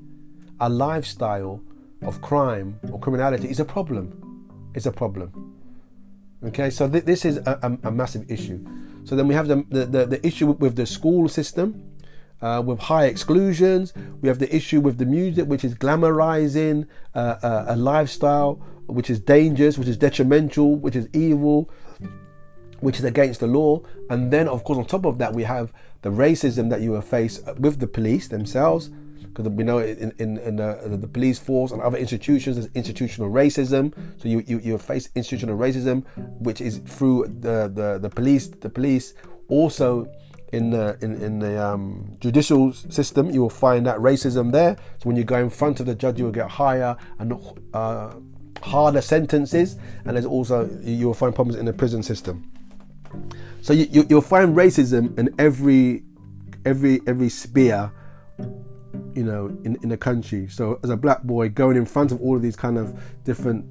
a 0.60 0.68
lifestyle 0.68 1.60
of 2.06 2.20
crime 2.22 2.78
or 2.92 2.98
criminality 2.98 3.48
is 3.48 3.60
a 3.60 3.64
problem. 3.64 4.70
It's 4.74 4.86
a 4.86 4.92
problem. 4.92 5.54
Okay, 6.44 6.70
so 6.70 6.88
th- 6.88 7.04
this 7.04 7.24
is 7.24 7.38
a, 7.38 7.58
a, 7.62 7.88
a, 7.88 7.90
massive 7.90 8.30
issue. 8.30 8.64
So 9.04 9.16
then 9.16 9.26
we 9.26 9.34
have 9.34 9.48
the, 9.48 9.64
the, 9.70 10.06
the, 10.06 10.26
issue 10.26 10.46
with 10.46 10.76
the 10.76 10.86
school 10.86 11.28
system. 11.28 11.96
uh, 12.42 12.62
with 12.64 12.78
high 12.78 13.06
exclusions. 13.06 13.92
We 14.20 14.28
have 14.28 14.38
the 14.38 14.54
issue 14.54 14.80
with 14.80 14.98
the 14.98 15.06
music, 15.06 15.46
which 15.46 15.64
is 15.64 15.74
glamorizing 15.74 16.86
uh, 17.14 17.36
uh, 17.42 17.64
a 17.68 17.76
lifestyle 17.76 18.54
which 18.86 19.10
is 19.10 19.18
dangerous, 19.18 19.78
which 19.78 19.88
is 19.88 19.96
detrimental, 19.96 20.76
which 20.76 20.94
is 20.94 21.08
evil, 21.12 21.70
which 22.80 22.98
is 22.98 23.04
against 23.04 23.40
the 23.40 23.46
law. 23.46 23.82
And 24.10 24.32
then, 24.32 24.48
of 24.48 24.62
course, 24.64 24.78
on 24.78 24.84
top 24.84 25.04
of 25.04 25.18
that, 25.18 25.32
we 25.32 25.42
have 25.42 25.72
the 26.02 26.10
racism 26.10 26.70
that 26.70 26.82
you 26.82 26.92
will 26.92 27.00
face 27.00 27.40
with 27.58 27.80
the 27.80 27.88
police 27.88 28.28
themselves. 28.28 28.90
Because 29.36 29.52
we 29.52 29.64
know 29.64 29.80
in, 29.80 30.14
in, 30.18 30.38
in 30.38 30.56
the, 30.56 30.96
the, 30.98 31.06
police 31.06 31.38
force 31.38 31.70
and 31.70 31.82
other 31.82 31.98
institutions, 31.98 32.56
there's 32.56 32.70
institutional 32.74 33.30
racism. 33.30 33.92
So 34.16 34.30
you, 34.30 34.42
you, 34.46 34.60
you 34.60 34.78
face 34.78 35.10
institutional 35.14 35.58
racism, 35.58 36.06
which 36.40 36.62
is 36.62 36.78
through 36.78 37.26
the, 37.26 37.70
the, 37.70 37.98
the 37.98 38.08
police. 38.08 38.46
The 38.46 38.70
police 38.70 39.12
also 39.48 40.10
in 40.54 40.70
the 40.70 40.96
in, 41.02 41.20
in 41.20 41.38
the 41.38 41.62
um, 41.62 42.16
judicial 42.18 42.72
system, 42.72 43.30
you 43.30 43.42
will 43.42 43.50
find 43.50 43.84
that 43.84 43.98
racism 43.98 44.52
there. 44.52 44.74
So 44.98 45.08
when 45.08 45.16
you 45.16 45.24
go 45.24 45.36
in 45.36 45.50
front 45.50 45.80
of 45.80 45.86
the 45.86 45.94
judge, 45.94 46.18
you 46.18 46.24
will 46.24 46.32
get 46.32 46.48
higher 46.48 46.96
and 47.18 47.34
uh, 47.74 48.14
harder 48.62 49.02
sentences, 49.02 49.76
and 50.06 50.16
there's 50.16 50.24
also 50.24 50.66
you 50.82 51.08
will 51.08 51.14
find 51.14 51.34
problems 51.34 51.58
in 51.58 51.66
the 51.66 51.74
prison 51.74 52.02
system. 52.02 52.50
So 53.60 53.74
you, 53.74 54.06
you, 54.08 54.16
will 54.16 54.22
find 54.22 54.56
racism 54.56 55.18
in 55.18 55.34
every 55.38 56.04
every 56.64 57.00
every 57.06 57.28
sphere, 57.28 57.92
you 59.14 59.24
know, 59.24 59.46
in, 59.64 59.76
in 59.82 59.88
the 59.88 59.96
country. 59.96 60.48
So 60.48 60.78
as 60.82 60.90
a 60.90 60.96
black 60.96 61.22
boy 61.22 61.48
going 61.48 61.76
in 61.76 61.86
front 61.86 62.12
of 62.12 62.20
all 62.20 62.36
of 62.36 62.42
these 62.42 62.56
kind 62.56 62.78
of 62.78 62.98
different 63.24 63.64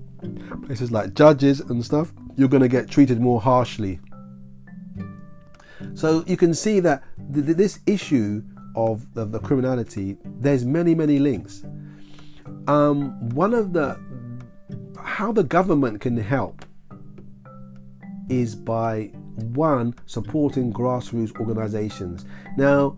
places 0.66 0.92
like 0.92 1.14
judges 1.14 1.60
and 1.60 1.84
stuff, 1.84 2.14
you're 2.36 2.50
going 2.50 2.64
to 2.64 2.68
get 2.70 2.90
treated 2.90 3.20
more 3.20 3.40
harshly. 3.40 4.00
So 5.94 6.24
you 6.26 6.38
can 6.38 6.54
see 6.54 6.80
that 6.82 7.04
th- 7.34 7.46
this 7.58 7.80
issue 7.86 8.44
of, 8.76 9.06
of 9.16 9.32
the 9.32 9.40
criminality, 9.40 10.18
there's 10.40 10.66
many 10.66 10.96
many 10.96 11.20
links. 11.20 11.64
Um, 12.68 13.30
one 13.30 13.54
of 13.54 13.74
the 13.74 14.00
how 15.00 15.32
the 15.32 15.44
government 15.44 16.02
can 16.02 16.18
help 16.18 16.66
is 18.30 18.56
by 18.56 19.12
one, 19.54 19.94
supporting 20.06 20.74
grassroots 20.74 21.38
organizations. 21.40 22.26
Now, 22.58 22.98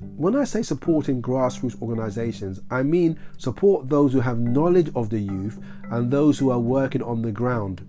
when 0.00 0.34
I 0.34 0.44
say 0.44 0.62
supporting 0.62 1.20
grassroots 1.20 1.80
organizations, 1.82 2.60
I 2.70 2.82
mean 2.82 3.18
support 3.36 3.88
those 3.88 4.12
who 4.12 4.20
have 4.20 4.38
knowledge 4.38 4.90
of 4.94 5.10
the 5.10 5.18
youth 5.18 5.62
and 5.90 6.10
those 6.10 6.38
who 6.38 6.50
are 6.50 6.58
working 6.58 7.02
on 7.02 7.22
the 7.22 7.32
ground. 7.32 7.86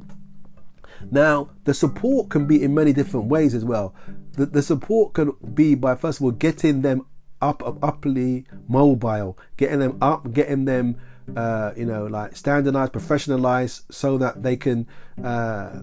Now, 1.10 1.50
the 1.64 1.74
support 1.74 2.30
can 2.30 2.46
be 2.46 2.62
in 2.62 2.74
many 2.74 2.94
different 2.94 3.28
ways 3.28 3.56
as 3.56 3.66
well. 3.66 3.96
The, 4.34 4.46
the 4.46 4.62
support 4.62 5.14
can 5.14 5.32
be 5.54 5.74
by, 5.74 5.96
first 5.96 6.20
of 6.20 6.26
all, 6.26 6.32
getting 6.32 6.82
them 6.82 7.06
up, 7.42 7.66
up, 7.66 7.84
uply 7.84 8.46
mobile, 8.68 9.38
getting 9.58 9.80
them 9.80 9.98
up, 10.02 10.32
getting 10.32 10.66
them, 10.66 10.98
uh, 11.36 11.72
you 11.76 11.86
know, 11.86 12.06
like 12.06 12.36
standardized, 12.36 12.92
professionalized, 12.94 13.84
so 13.90 14.18
that 14.20 14.44
they 14.44 14.58
can 14.58 14.86
uh, 15.24 15.82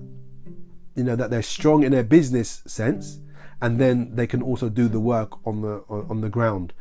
you 0.99 1.05
know 1.05 1.15
that 1.15 1.31
they're 1.31 1.43
strong 1.43 1.85
in 1.85 1.93
their 1.93 2.03
business 2.03 2.63
sense 2.67 3.21
and 3.61 3.81
then 3.81 4.15
they 4.15 4.27
can 4.27 4.43
also 4.43 4.69
do 4.69 4.89
the 4.89 5.01
work 5.01 5.47
on 5.47 5.63
the 5.63 5.83
on, 5.89 6.21
the 6.21 6.29
ground. 6.29 6.73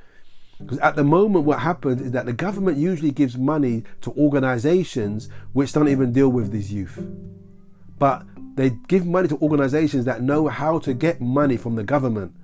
Because 0.60 0.80
at 0.80 0.96
the 0.96 1.04
moment 1.04 1.46
what 1.46 1.60
happens 1.60 2.02
is 2.02 2.12
that 2.12 2.26
the 2.26 2.34
government 2.34 2.78
usually 2.78 3.12
gives 3.12 3.38
money 3.38 3.84
to 4.02 4.12
organizations 4.12 5.30
which 5.54 5.74
don't 5.74 5.88
even 5.88 6.14
deal 6.14 6.30
with 6.30 6.52
these 6.52 6.74
youth. 6.74 7.00
But 8.00 8.24
they 8.56 8.72
give 8.88 9.06
money 9.06 9.28
to 9.28 9.38
organizations 9.38 10.06
that 10.06 10.22
know 10.22 10.48
how 10.48 10.80
to 10.80 10.94
get 10.94 11.22
money 11.22 11.58
from 11.58 11.76
the 11.76 11.84
government. 11.84 12.36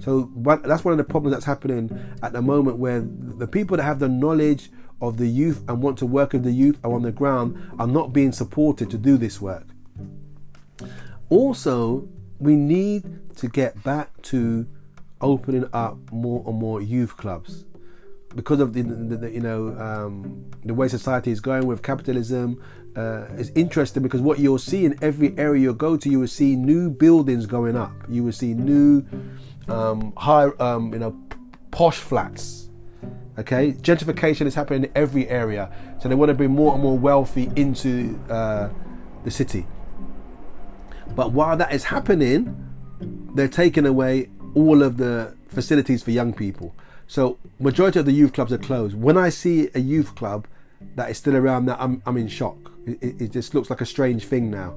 So 0.00 0.30
that's 0.64 0.84
one 0.84 0.92
of 0.92 0.98
the 0.98 1.04
problems 1.04 1.34
that's 1.34 1.44
happening 1.44 1.98
at 2.22 2.32
the 2.32 2.42
moment 2.42 2.78
where 2.78 3.00
the 3.00 3.46
people 3.46 3.76
that 3.76 3.84
have 3.84 4.00
the 4.00 4.08
knowledge 4.08 4.70
of 5.00 5.16
the 5.16 5.26
youth 5.26 5.62
and 5.68 5.82
want 5.82 5.98
to 5.98 6.06
work 6.06 6.32
with 6.32 6.44
the 6.44 6.52
youth 6.52 6.78
are 6.84 6.92
on 6.92 7.02
the 7.02 7.12
ground 7.12 7.56
are 7.78 7.86
not 7.86 8.12
being 8.12 8.32
supported 8.32 8.90
to 8.90 8.98
do 8.98 9.16
this 9.16 9.40
work. 9.40 9.66
Also, 11.28 12.08
we 12.42 12.56
need 12.56 13.04
to 13.36 13.48
get 13.48 13.82
back 13.84 14.20
to 14.22 14.66
opening 15.20 15.68
up 15.72 15.96
more 16.10 16.42
and 16.46 16.58
more 16.58 16.82
youth 16.82 17.16
clubs 17.16 17.64
because 18.34 18.58
of 18.58 18.72
the, 18.72 18.82
the, 18.82 19.16
the 19.16 19.30
you 19.30 19.40
know 19.40 19.68
um, 19.78 20.44
the 20.64 20.74
way 20.74 20.88
society 20.88 21.30
is 21.30 21.40
going 21.40 21.66
with 21.66 21.82
capitalism. 21.82 22.60
Uh, 22.96 23.26
it's 23.38 23.50
interesting 23.54 24.02
because 24.02 24.20
what 24.20 24.38
you'll 24.38 24.58
see 24.58 24.84
in 24.84 24.98
every 25.02 25.36
area 25.38 25.62
you 25.62 25.72
go 25.72 25.96
to, 25.96 26.10
you 26.10 26.18
will 26.18 26.26
see 26.26 26.56
new 26.56 26.90
buildings 26.90 27.46
going 27.46 27.76
up. 27.76 27.92
You 28.08 28.24
will 28.24 28.32
see 28.32 28.52
new 28.52 29.06
um, 29.68 30.12
high, 30.16 30.48
um, 30.58 30.92
you 30.92 30.98
know, 30.98 31.16
posh 31.70 31.98
flats. 31.98 32.68
Okay, 33.38 33.72
gentrification 33.72 34.46
is 34.46 34.54
happening 34.54 34.84
in 34.84 34.92
every 34.94 35.26
area, 35.28 35.72
so 36.00 36.08
they 36.08 36.14
want 36.14 36.28
to 36.28 36.34
bring 36.34 36.50
more 36.50 36.74
and 36.74 36.82
more 36.82 36.98
wealthy 36.98 37.50
into 37.56 38.18
uh, 38.28 38.68
the 39.24 39.30
city. 39.30 39.64
But 41.14 41.32
while 41.32 41.56
that 41.56 41.72
is 41.72 41.84
happening, 41.84 42.56
they're 43.34 43.48
taking 43.48 43.86
away 43.86 44.30
all 44.54 44.82
of 44.82 44.96
the 44.96 45.36
facilities 45.48 46.02
for 46.02 46.10
young 46.10 46.32
people. 46.32 46.74
So 47.06 47.38
majority 47.58 47.98
of 47.98 48.06
the 48.06 48.12
youth 48.12 48.32
clubs 48.32 48.52
are 48.52 48.58
closed. 48.58 48.96
When 48.96 49.18
I 49.18 49.28
see 49.28 49.68
a 49.74 49.80
youth 49.80 50.14
club 50.14 50.46
that 50.96 51.10
is 51.10 51.18
still 51.18 51.36
around, 51.36 51.66
that 51.66 51.80
I'm, 51.80 52.02
I'm 52.06 52.16
in 52.16 52.28
shock. 52.28 52.56
It, 52.86 53.20
it 53.20 53.32
just 53.32 53.54
looks 53.54 53.70
like 53.70 53.80
a 53.80 53.86
strange 53.86 54.24
thing 54.26 54.50
now. 54.50 54.76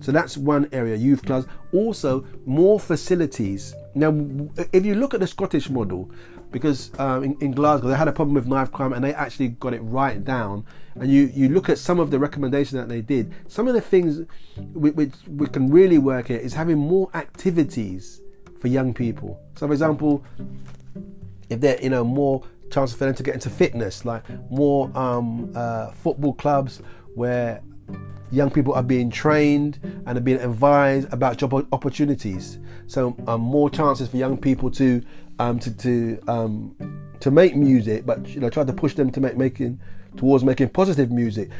So 0.00 0.12
that's 0.12 0.36
one 0.36 0.68
area, 0.72 0.96
youth 0.96 1.24
clubs. 1.24 1.46
Also, 1.72 2.24
more 2.46 2.78
facilities. 2.78 3.74
Now, 3.94 4.10
if 4.72 4.86
you 4.86 4.94
look 4.94 5.14
at 5.14 5.20
the 5.20 5.26
Scottish 5.26 5.68
model, 5.70 6.10
because 6.52 6.90
um, 6.98 7.24
in, 7.24 7.36
in, 7.40 7.52
Glasgow 7.52 7.88
they 7.88 7.96
had 7.96 8.08
a 8.08 8.12
problem 8.12 8.34
with 8.34 8.46
knife 8.46 8.70
crime 8.70 8.92
and 8.92 9.02
they 9.02 9.14
actually 9.14 9.48
got 9.48 9.74
it 9.74 9.80
right 9.80 10.22
down. 10.22 10.64
And 10.94 11.10
you, 11.10 11.30
you 11.34 11.48
look 11.48 11.68
at 11.68 11.78
some 11.78 11.98
of 11.98 12.10
the 12.10 12.18
recommendations 12.18 12.80
that 12.80 12.88
they 12.88 13.00
did, 13.00 13.34
some 13.48 13.66
of 13.66 13.74
the 13.74 13.80
things 13.80 14.26
which, 14.56 14.94
which, 14.94 15.14
we 15.26 15.46
can 15.46 15.70
really 15.70 15.98
work 15.98 16.28
here 16.28 16.38
is 16.38 16.52
having 16.52 16.78
more 16.78 17.10
activities 17.14 18.20
for 18.60 18.68
young 18.68 18.92
people. 18.92 19.40
So, 19.56 19.66
for 19.66 19.72
example, 19.72 20.22
if 21.48 21.60
they're 21.60 21.80
you 21.82 21.90
know 21.90 22.04
more 22.04 22.42
chances 22.70 22.96
for 22.96 23.04
them 23.04 23.14
to 23.14 23.22
get 23.22 23.34
into 23.34 23.50
fitness, 23.50 24.04
like 24.04 24.24
more 24.50 24.90
um, 24.96 25.52
uh, 25.54 25.90
football 25.92 26.34
clubs 26.34 26.82
where 27.14 27.62
young 28.30 28.50
people 28.50 28.72
are 28.72 28.82
being 28.82 29.10
trained 29.10 29.78
and 30.06 30.16
are 30.16 30.20
being 30.20 30.40
advised 30.40 31.12
about 31.12 31.36
job 31.36 31.52
opportunities. 31.72 32.58
So 32.86 33.14
um, 33.26 33.42
more 33.42 33.68
chances 33.70 34.08
for 34.08 34.16
young 34.16 34.38
people 34.38 34.70
to 34.72 35.02
um, 35.42 35.58
to 35.58 35.76
to 35.76 36.20
um, 36.28 36.76
to 37.20 37.30
make 37.30 37.56
music, 37.56 38.06
but 38.06 38.26
you 38.28 38.40
know 38.40 38.50
try 38.50 38.64
to 38.64 38.72
push 38.72 38.94
them 38.94 39.10
to 39.10 39.20
make 39.20 39.36
making 39.36 39.80
towards 40.16 40.44
making 40.44 40.68
positive 40.70 41.10
music. 41.10 41.50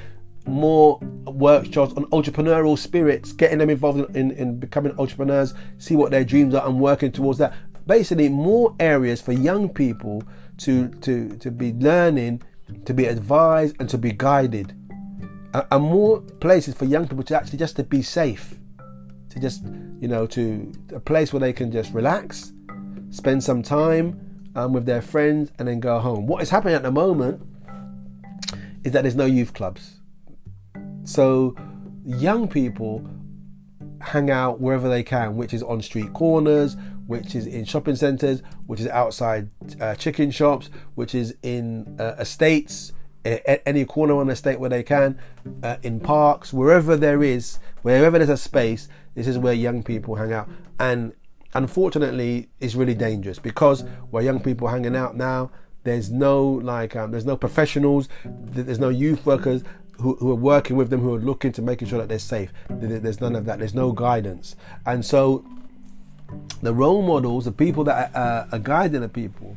More 0.46 0.98
workshops 1.26 1.92
on 1.96 2.04
entrepreneurial 2.06 2.76
spirits, 2.76 3.32
getting 3.32 3.58
them 3.58 3.70
involved 3.70 3.98
in, 4.00 4.16
in, 4.16 4.30
in 4.32 4.58
becoming 4.58 4.92
entrepreneurs, 4.98 5.54
see 5.78 5.94
what 5.94 6.10
their 6.10 6.24
dreams 6.24 6.54
are, 6.54 6.66
and 6.66 6.80
working 6.80 7.12
towards 7.12 7.38
that. 7.38 7.54
Basically, 7.86 8.28
more 8.28 8.74
areas 8.80 9.20
for 9.20 9.32
young 9.32 9.68
people 9.68 10.22
to 10.58 10.88
to 10.88 11.36
to 11.36 11.50
be 11.50 11.72
learning, 11.74 12.42
to 12.84 12.94
be 12.94 13.06
advised, 13.06 13.76
and 13.80 13.88
to 13.88 13.98
be 13.98 14.12
guided 14.12 14.74
and 15.54 15.84
more 15.84 16.20
places 16.40 16.74
for 16.74 16.86
young 16.86 17.06
people 17.06 17.22
to 17.22 17.36
actually 17.36 17.58
just 17.58 17.76
to 17.76 17.82
be 17.82 18.00
safe 18.00 18.54
to 19.28 19.38
just 19.38 19.62
you 20.00 20.08
know 20.08 20.26
to 20.26 20.72
a 20.94 21.00
place 21.00 21.32
where 21.32 21.40
they 21.40 21.52
can 21.52 21.70
just 21.70 21.92
relax 21.92 22.52
spend 23.12 23.44
some 23.44 23.62
time 23.62 24.50
um, 24.56 24.72
with 24.72 24.84
their 24.84 25.00
friends, 25.00 25.52
and 25.58 25.68
then 25.68 25.78
go 25.78 26.00
home. 26.00 26.26
What 26.26 26.42
is 26.42 26.50
happening 26.50 26.74
at 26.74 26.82
the 26.82 26.90
moment 26.90 27.40
is 28.82 28.92
that 28.92 29.02
there's 29.02 29.14
no 29.14 29.26
youth 29.26 29.54
clubs. 29.54 30.00
So 31.04 31.54
young 32.04 32.48
people 32.48 33.08
hang 34.00 34.30
out 34.30 34.60
wherever 34.60 34.88
they 34.88 35.04
can, 35.04 35.36
which 35.36 35.54
is 35.54 35.62
on 35.62 35.80
street 35.80 36.12
corners, 36.12 36.76
which 37.06 37.34
is 37.34 37.46
in 37.46 37.64
shopping 37.64 37.96
centres, 37.96 38.42
which 38.66 38.80
is 38.80 38.88
outside 38.88 39.48
uh, 39.80 39.94
chicken 39.94 40.30
shops, 40.30 40.70
which 40.96 41.14
is 41.14 41.36
in 41.42 41.96
uh, 42.00 42.16
estates, 42.18 42.92
any 43.24 43.84
corner 43.84 44.16
on 44.16 44.26
the 44.26 44.32
estate 44.32 44.58
where 44.58 44.70
they 44.70 44.82
can, 44.82 45.18
uh, 45.62 45.76
in 45.82 46.00
parks, 46.00 46.52
wherever 46.52 46.96
there 46.96 47.22
is, 47.22 47.58
wherever 47.82 48.18
there's 48.18 48.30
a 48.30 48.36
space, 48.36 48.88
this 49.14 49.28
is 49.28 49.38
where 49.38 49.52
young 49.52 49.82
people 49.82 50.16
hang 50.16 50.32
out. 50.32 50.48
And 50.80 51.12
unfortunately 51.54 52.48
is 52.60 52.76
really 52.76 52.94
dangerous 52.94 53.38
because 53.38 53.82
where 54.10 54.22
young 54.22 54.40
people 54.40 54.66
are 54.68 54.70
hanging 54.70 54.96
out 54.96 55.16
now 55.16 55.50
there's 55.84 56.10
no 56.10 56.42
like 56.44 56.96
um, 56.96 57.10
there's 57.10 57.26
no 57.26 57.36
professionals 57.36 58.08
there's 58.24 58.78
no 58.78 58.88
youth 58.88 59.24
workers 59.26 59.62
who, 60.02 60.16
who, 60.16 60.30
are 60.30 60.36
working 60.36 60.76
with 60.76 60.90
them 60.90 61.00
who 61.00 61.14
are 61.14 61.18
looking 61.18 61.52
to 61.52 61.62
making 61.62 61.88
sure 61.88 61.98
that 61.98 62.08
they're 62.08 62.18
safe. 62.18 62.52
There's 62.68 63.20
none 63.20 63.36
of 63.36 63.44
that. 63.44 63.58
There's 63.58 63.74
no 63.74 63.92
guidance. 63.92 64.56
And 64.84 65.04
so 65.04 65.44
the 66.62 66.74
role 66.74 67.02
models 67.02 67.44
the 67.44 67.52
people 67.52 67.84
that 67.84 68.14
are, 68.14 68.48
are 68.50 68.58
guiding 68.58 69.02
the 69.02 69.08
people 69.08 69.56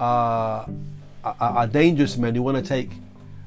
are, 0.00 0.68
are, 1.22 1.36
are 1.38 1.66
dangerous 1.66 2.16
men 2.16 2.34
who 2.34 2.42
want 2.42 2.56
to 2.56 2.62
take 2.62 2.90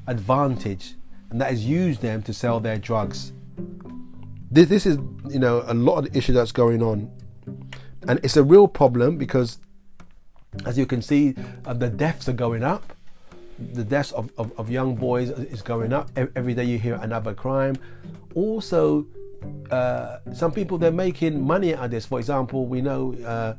advantage 0.06 0.94
and 1.30 1.40
that 1.40 1.52
is 1.52 1.66
use 1.66 1.98
them 1.98 2.22
to 2.22 2.32
sell 2.32 2.60
their 2.60 2.78
drugs. 2.78 3.32
This, 4.50 4.68
this 4.68 4.86
is 4.86 4.96
you 5.28 5.38
know 5.38 5.64
a 5.66 5.74
lot 5.74 5.98
of 5.98 6.10
the 6.10 6.18
issue 6.18 6.32
that's 6.32 6.52
going 6.52 6.82
on 6.82 7.10
and 8.08 8.18
it's 8.22 8.36
a 8.36 8.42
real 8.42 8.66
problem 8.66 9.16
because 9.16 9.58
as 10.64 10.78
you 10.78 10.86
can 10.86 11.02
see, 11.02 11.34
uh, 11.66 11.74
the 11.74 11.88
deaths 11.88 12.28
are 12.28 12.32
going 12.32 12.64
up. 12.64 12.94
The 13.74 13.84
deaths 13.84 14.12
of, 14.12 14.30
of, 14.38 14.58
of 14.58 14.70
young 14.70 14.94
boys 14.94 15.30
is 15.30 15.62
going 15.62 15.92
up. 15.92 16.10
Every 16.16 16.54
day 16.54 16.64
you 16.64 16.78
hear 16.78 16.94
another 16.94 17.34
crime. 17.34 17.76
Also, 18.34 19.06
uh, 19.70 20.18
some 20.32 20.52
people 20.52 20.78
they're 20.78 20.90
making 20.90 21.44
money 21.44 21.74
out 21.74 21.86
of 21.86 21.90
this. 21.90 22.06
For 22.06 22.18
example, 22.18 22.66
we 22.66 22.80
know, 22.80 23.14
uh, 23.26 23.54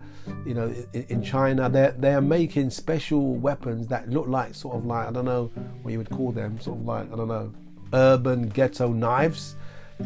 you 0.46 0.54
know, 0.54 0.74
in, 0.94 1.06
in 1.10 1.24
China 1.24 1.70
they 1.70 1.94
they 1.98 2.14
are 2.14 2.22
making 2.22 2.70
special 2.70 3.36
weapons 3.36 3.88
that 3.88 4.10
look 4.10 4.28
like 4.28 4.56
sort 4.56 4.76
of 4.76 4.86
like 4.86 5.08
I 5.08 5.12
don't 5.12 5.26
know 5.26 5.52
what 5.82 5.92
you 5.92 5.98
would 5.98 6.10
call 6.10 6.32
them, 6.32 6.60
sort 6.60 6.80
of 6.80 6.86
like 6.86 7.12
I 7.14 7.16
don't 7.16 7.28
know, 7.28 7.54
urban 7.94 8.50
ghetto 8.50 8.88
knives, 8.88 9.56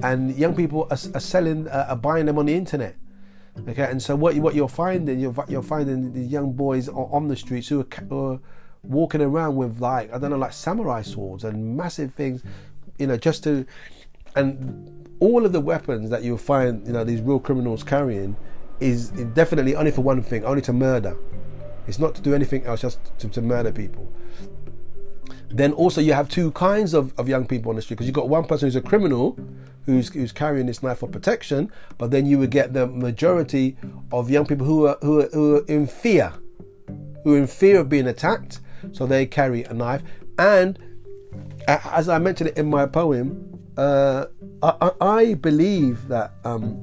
and 0.02 0.36
young 0.36 0.56
people 0.56 0.88
are, 0.92 0.98
are 1.14 1.20
selling, 1.20 1.68
uh, 1.68 1.86
are 1.90 1.96
buying 1.96 2.26
them 2.26 2.38
on 2.38 2.48
the 2.48 2.56
internet. 2.56 2.96
Okay, 3.70 3.84
and 3.84 4.02
so 4.02 4.16
what 4.16 4.36
what 4.38 4.56
you're 4.56 4.68
finding, 4.68 5.20
you're 5.20 5.34
you're 5.48 5.62
finding 5.62 6.12
these 6.12 6.32
young 6.32 6.54
boys 6.54 6.90
on 6.90 7.28
the 7.28 7.36
streets 7.36 7.68
who 7.68 7.82
are, 7.82 7.88
who 8.10 8.34
are 8.34 8.40
walking 8.82 9.22
around 9.22 9.56
with 9.56 9.80
like 9.80 10.12
I 10.14 10.18
don't 10.18 10.32
know, 10.32 10.38
like 10.38 10.54
samurai 10.54 11.04
swords 11.04 11.44
and 11.44 11.78
massive 11.78 12.14
things, 12.16 12.44
you 12.98 13.08
know, 13.08 13.16
just 13.16 13.44
to, 13.44 13.66
and 14.36 15.08
all 15.20 15.46
of 15.46 15.54
the 15.54 15.62
weapons 15.62 16.10
that 16.10 16.24
you'll 16.24 16.38
find, 16.38 16.86
you 16.86 16.94
know, 16.94 17.04
these 17.04 17.22
real 17.22 17.40
criminals 17.40 17.84
carrying, 17.84 18.36
is 18.80 19.10
definitely 19.10 19.76
only 19.76 19.92
for 19.92 20.02
one 20.02 20.24
thing, 20.24 20.44
only 20.44 20.62
to 20.64 20.74
murder. 20.74 21.16
It's 21.88 22.00
not 22.00 22.16
to 22.16 22.22
do 22.22 22.34
anything 22.34 22.66
else, 22.66 22.82
just 22.82 23.00
to, 23.20 23.30
to 23.30 23.42
murder 23.42 23.72
people. 23.72 24.12
Then 25.50 25.74
also 25.74 26.02
you 26.02 26.14
have 26.14 26.28
two 26.28 26.52
kinds 26.52 26.94
of, 26.94 27.14
of 27.20 27.30
young 27.30 27.46
people 27.46 27.70
on 27.70 27.76
the 27.76 27.82
street 27.82 27.96
because 27.96 28.08
you've 28.08 28.16
got 28.16 28.30
one 28.30 28.46
person 28.46 28.68
who's 28.68 28.76
a 28.76 28.82
criminal 28.82 29.38
who's 29.86 30.10
who's 30.10 30.32
carrying 30.32 30.68
this 30.68 30.84
knife 30.84 31.00
for 31.00 31.08
protection, 31.08 31.72
but 31.98 32.12
then 32.12 32.26
you 32.26 32.40
would 32.40 32.52
get 32.52 32.74
the 32.74 32.88
majority 32.88 33.78
of 34.12 34.30
young 34.30 34.46
people 34.46 34.66
who 34.66 34.88
are 34.88 34.98
who 35.02 35.22
are, 35.22 35.30
who 35.30 35.56
are 35.58 35.66
in 35.68 35.88
fear, 35.88 36.34
who 37.24 37.36
are 37.36 37.38
in 37.38 37.48
fear 37.48 37.80
of 37.80 37.90
being 37.90 38.08
attacked, 38.08 38.60
so 38.92 39.06
they 39.06 39.26
carry 39.26 39.64
a 39.64 39.74
knife. 39.74 40.02
And 40.38 40.80
as 41.68 42.10
I 42.10 42.18
mentioned 42.20 42.50
it 42.50 42.58
in 42.58 42.70
my 42.70 42.86
poem, 42.86 43.60
uh, 43.78 44.26
I, 44.62 44.92
I, 45.02 45.34
believe 45.36 46.08
that 46.08 46.34
um, 46.44 46.76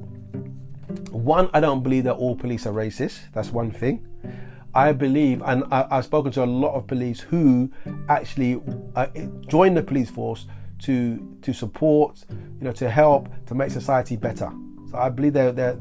one, 1.11 1.49
I 1.53 1.59
don't 1.59 1.83
believe 1.83 2.03
that 2.05 2.13
all 2.13 2.35
police 2.35 2.65
are 2.65 2.73
racist. 2.73 3.19
That's 3.33 3.51
one 3.51 3.71
thing. 3.71 4.07
I 4.73 4.93
believe, 4.93 5.41
and 5.45 5.63
I, 5.71 5.87
have 5.89 6.05
spoken 6.05 6.31
to 6.33 6.43
a 6.43 6.45
lot 6.45 6.75
of 6.75 6.87
police 6.87 7.19
who 7.19 7.71
actually 8.09 8.61
uh, 8.95 9.07
join 9.47 9.73
the 9.73 9.83
police 9.83 10.09
force 10.09 10.47
to 10.83 11.37
to 11.41 11.53
support, 11.53 12.25
you 12.29 12.65
know, 12.65 12.71
to 12.73 12.89
help 12.89 13.29
to 13.47 13.55
make 13.55 13.71
society 13.71 14.15
better. 14.15 14.51
So 14.91 14.97
I 14.97 15.09
believe 15.09 15.33
there, 15.33 15.51
there, 15.51 15.77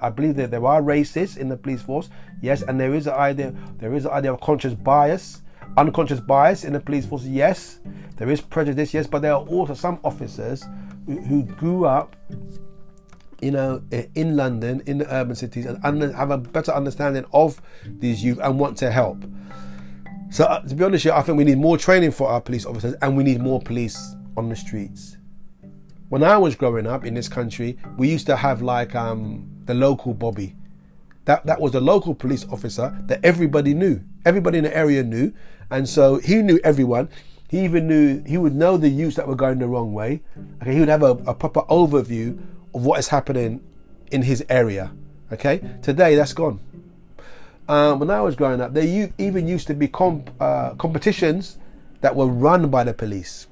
I 0.00 0.10
believe 0.10 0.36
that 0.36 0.50
there 0.50 0.64
are 0.66 0.82
racists 0.82 1.38
in 1.38 1.48
the 1.48 1.56
police 1.56 1.80
force, 1.80 2.10
yes, 2.42 2.62
and 2.62 2.78
there 2.78 2.94
is 2.94 3.06
an 3.06 3.14
idea, 3.14 3.54
there 3.78 3.94
is 3.94 4.04
an 4.04 4.10
idea 4.10 4.32
of 4.32 4.40
conscious 4.40 4.74
bias, 4.74 5.42
unconscious 5.76 6.20
bias 6.20 6.64
in 6.64 6.72
the 6.72 6.80
police 6.80 7.06
force, 7.06 7.24
yes. 7.24 7.80
There 8.16 8.28
is 8.28 8.40
prejudice, 8.40 8.92
yes, 8.92 9.06
but 9.06 9.22
there 9.22 9.32
are 9.32 9.42
also 9.46 9.74
some 9.74 9.98
officers 10.04 10.64
who, 11.06 11.20
who 11.22 11.44
grew 11.44 11.86
up, 11.86 12.14
you 13.40 13.52
know, 13.52 13.82
in 14.14 14.36
London, 14.36 14.82
in 14.86 14.98
the 14.98 15.12
urban 15.12 15.34
cities, 15.34 15.66
and 15.66 16.02
have 16.14 16.30
a 16.30 16.38
better 16.38 16.72
understanding 16.72 17.24
of 17.32 17.60
these 17.86 18.22
youth 18.22 18.38
and 18.42 18.58
want 18.58 18.76
to 18.78 18.90
help. 18.90 19.24
So, 20.30 20.44
uh, 20.44 20.60
to 20.60 20.74
be 20.74 20.84
honest, 20.84 21.06
I 21.06 21.22
think 21.22 21.38
we 21.38 21.44
need 21.44 21.58
more 21.58 21.78
training 21.78 22.10
for 22.10 22.28
our 22.28 22.40
police 22.40 22.66
officers, 22.66 22.94
and 23.02 23.16
we 23.16 23.24
need 23.24 23.40
more 23.40 23.60
police 23.60 24.14
on 24.36 24.48
the 24.48 24.56
streets. 24.56 25.16
When 26.08 26.22
I 26.22 26.36
was 26.36 26.54
growing 26.54 26.86
up 26.86 27.04
in 27.04 27.14
this 27.14 27.28
country, 27.28 27.78
we 27.96 28.10
used 28.10 28.26
to 28.26 28.36
have 28.36 28.60
like 28.60 28.94
um, 28.94 29.48
the 29.64 29.74
local 29.74 30.12
Bobby. 30.12 30.54
That 31.24 31.46
that 31.46 31.60
was 31.60 31.72
the 31.72 31.80
local 31.80 32.14
police 32.14 32.44
officer 32.50 32.96
that 33.06 33.24
everybody 33.24 33.74
knew. 33.74 34.02
Everybody 34.24 34.58
in 34.58 34.64
the 34.64 34.76
area 34.76 35.02
knew, 35.02 35.32
and 35.70 35.88
so 35.88 36.16
he 36.16 36.42
knew 36.42 36.60
everyone. 36.64 37.08
He 37.48 37.64
even 37.64 37.86
knew 37.86 38.22
he 38.24 38.38
would 38.38 38.54
know 38.54 38.76
the 38.76 38.88
youths 38.88 39.16
that 39.16 39.28
were 39.28 39.36
going 39.36 39.58
the 39.58 39.68
wrong 39.68 39.92
way. 39.92 40.22
Okay, 40.60 40.74
he 40.74 40.80
would 40.80 40.88
have 40.88 41.02
a, 41.02 41.12
a 41.26 41.34
proper 41.34 41.62
overview 41.62 42.38
of 42.74 42.84
what 42.84 42.98
is 42.98 43.08
happening 43.08 43.62
in 44.10 44.22
his 44.22 44.44
area. 44.48 44.92
Okay, 45.32 45.60
today 45.82 46.14
that's 46.14 46.32
gone. 46.32 46.60
Um, 47.68 48.00
when 48.00 48.10
I 48.10 48.20
was 48.20 48.34
growing 48.36 48.60
up, 48.60 48.74
there 48.74 49.10
even 49.18 49.46
used 49.46 49.66
to 49.68 49.74
be 49.74 49.88
comp, 49.88 50.30
uh, 50.40 50.74
competitions 50.74 51.58
that 52.00 52.14
were 52.14 52.26
run 52.26 52.68
by 52.68 52.84
the 52.84 52.92
police 52.92 53.46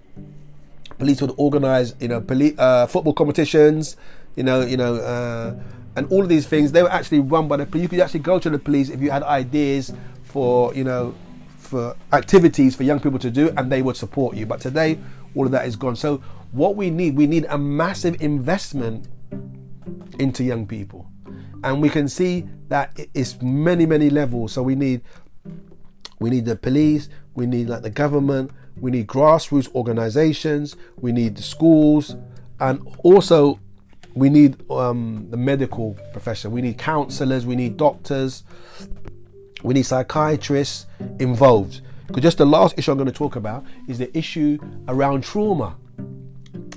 police 1.00 1.20
would 1.20 1.34
organize, 1.36 1.96
you 1.98 2.06
know, 2.06 2.20
police, 2.20 2.54
uh, 2.58 2.86
football 2.86 3.12
competitions, 3.12 3.96
you 4.36 4.44
know, 4.44 4.60
you 4.60 4.76
know, 4.76 4.94
uh, 4.96 5.54
and 5.96 6.06
all 6.12 6.22
of 6.22 6.28
these 6.28 6.46
things. 6.46 6.70
They 6.70 6.84
were 6.84 6.92
actually 6.92 7.20
run 7.20 7.48
by 7.48 7.56
the 7.56 7.66
police. 7.66 7.82
You 7.82 7.88
could 7.88 8.00
actually 8.00 8.20
go 8.20 8.38
to 8.38 8.48
the 8.48 8.58
police 8.58 8.90
if 8.90 9.00
you 9.00 9.10
had 9.10 9.24
ideas 9.24 9.92
for, 10.22 10.72
you 10.74 10.84
know, 10.84 11.14
for 11.58 11.96
activities 12.12 12.76
for 12.76 12.84
young 12.84 13.00
people 13.00 13.18
to 13.18 13.30
do, 13.30 13.50
and 13.56 13.72
they 13.72 13.82
would 13.82 13.96
support 13.96 14.36
you. 14.36 14.46
But 14.46 14.60
today, 14.60 14.98
all 15.34 15.46
of 15.46 15.52
that 15.52 15.66
is 15.66 15.74
gone. 15.74 15.96
So 15.96 16.18
what 16.52 16.76
we 16.76 16.90
need, 16.90 17.16
we 17.16 17.26
need 17.26 17.46
a 17.48 17.58
massive 17.58 18.20
investment 18.20 19.08
into 20.18 20.44
young 20.44 20.66
people, 20.66 21.10
and 21.64 21.80
we 21.80 21.88
can 21.88 22.08
see 22.08 22.46
that 22.68 22.98
it's 23.14 23.40
many, 23.42 23.86
many 23.86 24.10
levels. 24.10 24.52
So 24.52 24.62
we 24.62 24.74
need, 24.74 25.00
we 26.20 26.30
need 26.30 26.44
the 26.44 26.56
police, 26.56 27.08
we 27.34 27.46
need 27.46 27.68
like 27.68 27.82
the 27.82 27.90
government, 27.90 28.50
we 28.80 28.90
need 28.90 29.06
grassroots 29.06 29.72
organizations, 29.74 30.76
we 30.96 31.12
need 31.12 31.36
the 31.36 31.42
schools, 31.42 32.16
and 32.58 32.86
also 33.04 33.60
we 34.14 34.28
need 34.28 34.68
um, 34.70 35.26
the 35.30 35.36
medical 35.36 35.96
profession. 36.12 36.50
We 36.50 36.62
need 36.62 36.78
counselors, 36.78 37.46
we 37.46 37.56
need 37.56 37.76
doctors, 37.76 38.44
we 39.62 39.74
need 39.74 39.84
psychiatrists 39.84 40.86
involved. 41.18 41.82
Because 42.06 42.22
just 42.22 42.38
the 42.38 42.46
last 42.46 42.76
issue 42.76 42.90
I'm 42.90 42.98
going 42.98 43.06
to 43.06 43.12
talk 43.12 43.36
about 43.36 43.64
is 43.86 43.98
the 43.98 44.16
issue 44.16 44.58
around 44.88 45.22
trauma. 45.22 45.76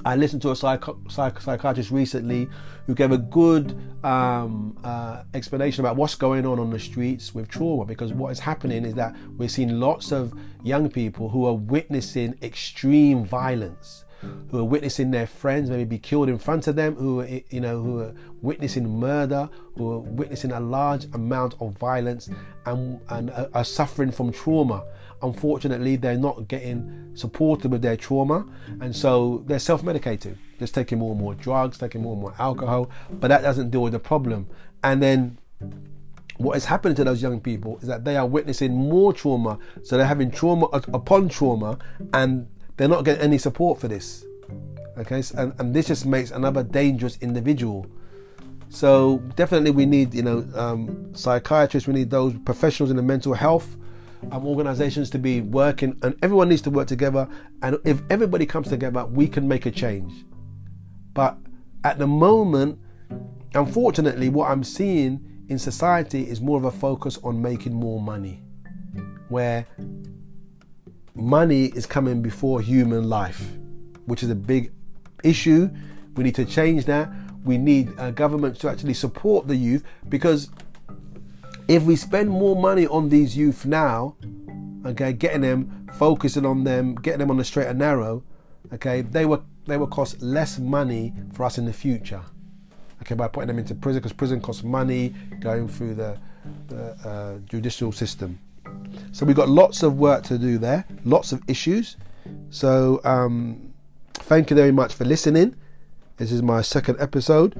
I 0.05 0.15
listened 0.15 0.41
to 0.41 0.51
a 0.51 0.55
psych- 0.55 0.83
psych- 1.09 1.39
psychiatrist 1.39 1.91
recently 1.91 2.49
who 2.87 2.93
gave 2.93 3.11
a 3.11 3.17
good 3.17 3.77
um, 4.03 4.77
uh, 4.83 5.23
explanation 5.33 5.85
about 5.85 5.95
what's 5.95 6.15
going 6.15 6.45
on 6.45 6.59
on 6.59 6.69
the 6.69 6.79
streets 6.79 7.33
with 7.33 7.47
trauma. 7.47 7.85
Because 7.85 8.11
what 8.13 8.31
is 8.31 8.39
happening 8.39 8.85
is 8.85 8.93
that 8.95 9.15
we're 9.37 9.49
seeing 9.49 9.79
lots 9.79 10.11
of 10.11 10.33
young 10.63 10.89
people 10.89 11.29
who 11.29 11.45
are 11.45 11.53
witnessing 11.53 12.37
extreme 12.41 13.23
violence, 13.25 14.03
who 14.49 14.59
are 14.59 14.63
witnessing 14.63 15.11
their 15.11 15.27
friends 15.27 15.69
maybe 15.69 15.83
be 15.83 15.99
killed 15.99 16.29
in 16.29 16.37
front 16.37 16.67
of 16.67 16.75
them, 16.75 16.95
who 16.95 17.21
are, 17.21 17.27
you 17.27 17.59
know, 17.59 17.81
who 17.81 17.99
are 17.99 18.13
witnessing 18.41 18.87
murder, 18.99 19.49
who 19.77 19.91
are 19.91 19.99
witnessing 19.99 20.51
a 20.51 20.59
large 20.59 21.05
amount 21.13 21.55
of 21.59 21.77
violence, 21.77 22.29
and 22.65 22.99
and 23.09 23.31
are 23.53 23.63
suffering 23.65 24.11
from 24.11 24.31
trauma. 24.31 24.83
Unfortunately 25.21 25.95
they're 25.95 26.17
not 26.17 26.47
getting 26.49 27.11
supported 27.15 27.71
with 27.71 27.81
their 27.81 27.95
trauma. 27.95 28.45
And 28.81 28.95
so 28.95 29.43
they're 29.47 29.59
self-medicating. 29.59 30.37
Just 30.59 30.75
taking 30.75 30.99
more 30.99 31.11
and 31.11 31.19
more 31.19 31.33
drugs 31.35 31.77
taking 31.77 32.01
more 32.01 32.13
and 32.13 32.21
more 32.21 32.33
alcohol 32.39 32.89
but 33.11 33.27
that 33.27 33.41
doesn't 33.41 33.71
deal 33.71 33.81
with 33.81 33.93
the 33.93 33.99
problem. 33.99 34.47
And 34.83 35.01
then 35.01 35.37
what 36.37 36.57
is 36.57 36.65
happening 36.65 36.95
to 36.95 37.03
those 37.03 37.21
young 37.21 37.39
people 37.39 37.77
is 37.79 37.87
that 37.87 38.05
they 38.05 38.17
are 38.17 38.25
witnessing 38.25 38.73
more 38.73 39.13
trauma. 39.13 39.59
So 39.83 39.97
they're 39.97 40.05
having 40.05 40.31
trauma 40.31 40.65
upon 40.65 41.29
trauma 41.29 41.77
and 42.13 42.47
they're 42.77 42.87
not 42.87 43.05
getting 43.05 43.21
any 43.21 43.37
support 43.37 43.79
for 43.79 43.87
this 43.87 44.25
okay 44.97 45.23
and, 45.37 45.53
and 45.59 45.73
this 45.73 45.87
just 45.87 46.05
makes 46.05 46.31
another 46.31 46.63
dangerous 46.63 47.17
individual 47.21 47.85
so 48.69 49.17
definitely 49.35 49.71
we 49.71 49.85
need 49.85 50.13
you 50.13 50.23
know 50.23 50.47
um, 50.55 51.13
psychiatrists 51.13 51.87
we 51.87 51.93
need 51.93 52.09
those 52.09 52.37
professionals 52.39 52.89
in 52.89 52.97
the 52.97 53.03
mental 53.03 53.33
health 53.33 53.77
um, 54.31 54.45
organizations 54.45 55.09
to 55.11 55.19
be 55.19 55.41
working, 55.41 55.97
and 56.01 56.15
everyone 56.21 56.49
needs 56.49 56.61
to 56.63 56.69
work 56.69 56.87
together. 56.87 57.27
And 57.61 57.77
if 57.83 58.01
everybody 58.09 58.45
comes 58.45 58.69
together, 58.69 59.05
we 59.05 59.27
can 59.27 59.47
make 59.47 59.65
a 59.65 59.71
change. 59.71 60.25
But 61.13 61.37
at 61.83 61.99
the 61.99 62.07
moment, 62.07 62.79
unfortunately, 63.53 64.29
what 64.29 64.49
I'm 64.49 64.63
seeing 64.63 65.45
in 65.49 65.59
society 65.59 66.29
is 66.29 66.41
more 66.41 66.57
of 66.57 66.65
a 66.65 66.71
focus 66.71 67.19
on 67.23 67.41
making 67.41 67.73
more 67.73 68.01
money, 68.01 68.41
where 69.29 69.67
money 71.15 71.65
is 71.65 71.85
coming 71.85 72.21
before 72.21 72.61
human 72.61 73.09
life, 73.09 73.43
which 74.05 74.23
is 74.23 74.29
a 74.29 74.35
big 74.35 74.71
issue. 75.23 75.69
We 76.15 76.23
need 76.23 76.35
to 76.35 76.45
change 76.45 76.85
that. 76.85 77.09
We 77.43 77.57
need 77.57 77.97
uh, 77.99 78.11
governments 78.11 78.59
to 78.59 78.69
actually 78.69 78.93
support 78.93 79.47
the 79.47 79.55
youth 79.55 79.83
because 80.09 80.49
if 81.67 81.83
we 81.83 81.95
spend 81.95 82.29
more 82.29 82.55
money 82.55 82.87
on 82.87 83.09
these 83.09 83.35
youth 83.37 83.65
now, 83.65 84.15
okay, 84.85 85.13
getting 85.13 85.41
them, 85.41 85.87
focusing 85.93 86.45
on 86.45 86.63
them, 86.63 86.95
getting 86.95 87.19
them 87.19 87.31
on 87.31 87.37
the 87.37 87.43
straight 87.43 87.67
and 87.67 87.79
narrow, 87.79 88.23
okay, 88.73 89.01
they 89.01 89.25
will 89.25 89.45
they 89.65 89.77
will 89.77 89.87
cost 89.87 90.21
less 90.21 90.59
money 90.59 91.13
for 91.33 91.43
us 91.45 91.57
in 91.57 91.65
the 91.65 91.73
future. 91.73 92.21
Okay, 93.01 93.15
by 93.15 93.27
putting 93.27 93.47
them 93.47 93.59
into 93.59 93.75
prison 93.75 94.01
because 94.01 94.13
prison 94.13 94.41
costs 94.41 94.63
money 94.63 95.13
going 95.39 95.67
through 95.67 95.95
the, 95.95 96.17
the 96.67 96.91
uh, 97.07 97.37
judicial 97.45 97.91
system. 97.91 98.39
So 99.11 99.25
we've 99.25 99.35
got 99.35 99.49
lots 99.49 99.83
of 99.83 99.97
work 99.97 100.23
to 100.25 100.37
do 100.37 100.57
there, 100.57 100.85
lots 101.05 101.31
of 101.31 101.41
issues. 101.47 101.97
So 102.49 103.01
um, 103.03 103.73
thank 104.13 104.49
you 104.49 104.55
very 104.55 104.71
much 104.71 104.93
for 104.93 105.05
listening. 105.05 105.55
This 106.17 106.31
is 106.31 106.41
my 106.41 106.61
second 106.61 106.97
episode. 106.99 107.55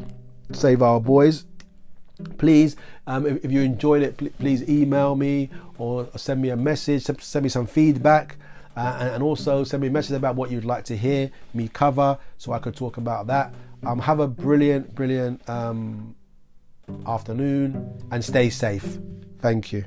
Save 0.51 0.81
our 0.81 0.99
boys. 0.99 1.45
please 2.37 2.75
um, 3.07 3.25
if, 3.25 3.43
if, 3.43 3.51
you 3.51 3.61
enjoyed 3.61 4.03
it 4.03 4.37
please 4.37 4.67
email 4.69 5.15
me 5.15 5.49
or 5.77 6.07
send 6.15 6.41
me 6.41 6.49
a 6.49 6.55
message 6.55 7.03
send 7.19 7.43
me 7.43 7.49
some 7.49 7.65
feedback 7.65 8.37
uh, 8.75 9.09
and, 9.13 9.23
also 9.23 9.63
send 9.63 9.81
me 9.81 9.87
a 9.87 9.91
message 9.91 10.15
about 10.15 10.35
what 10.35 10.51
you'd 10.51 10.65
like 10.65 10.85
to 10.85 10.95
hear 10.95 11.29
me 11.53 11.67
cover 11.67 12.17
so 12.37 12.51
i 12.53 12.59
could 12.59 12.75
talk 12.75 12.97
about 12.97 13.27
that 13.27 13.53
um, 13.85 13.99
have 13.99 14.19
a 14.19 14.27
brilliant 14.27 14.93
brilliant 14.93 15.47
um, 15.49 16.15
afternoon 17.07 17.99
and 18.11 18.23
stay 18.23 18.49
safe 18.49 18.99
thank 19.39 19.71
you 19.71 19.83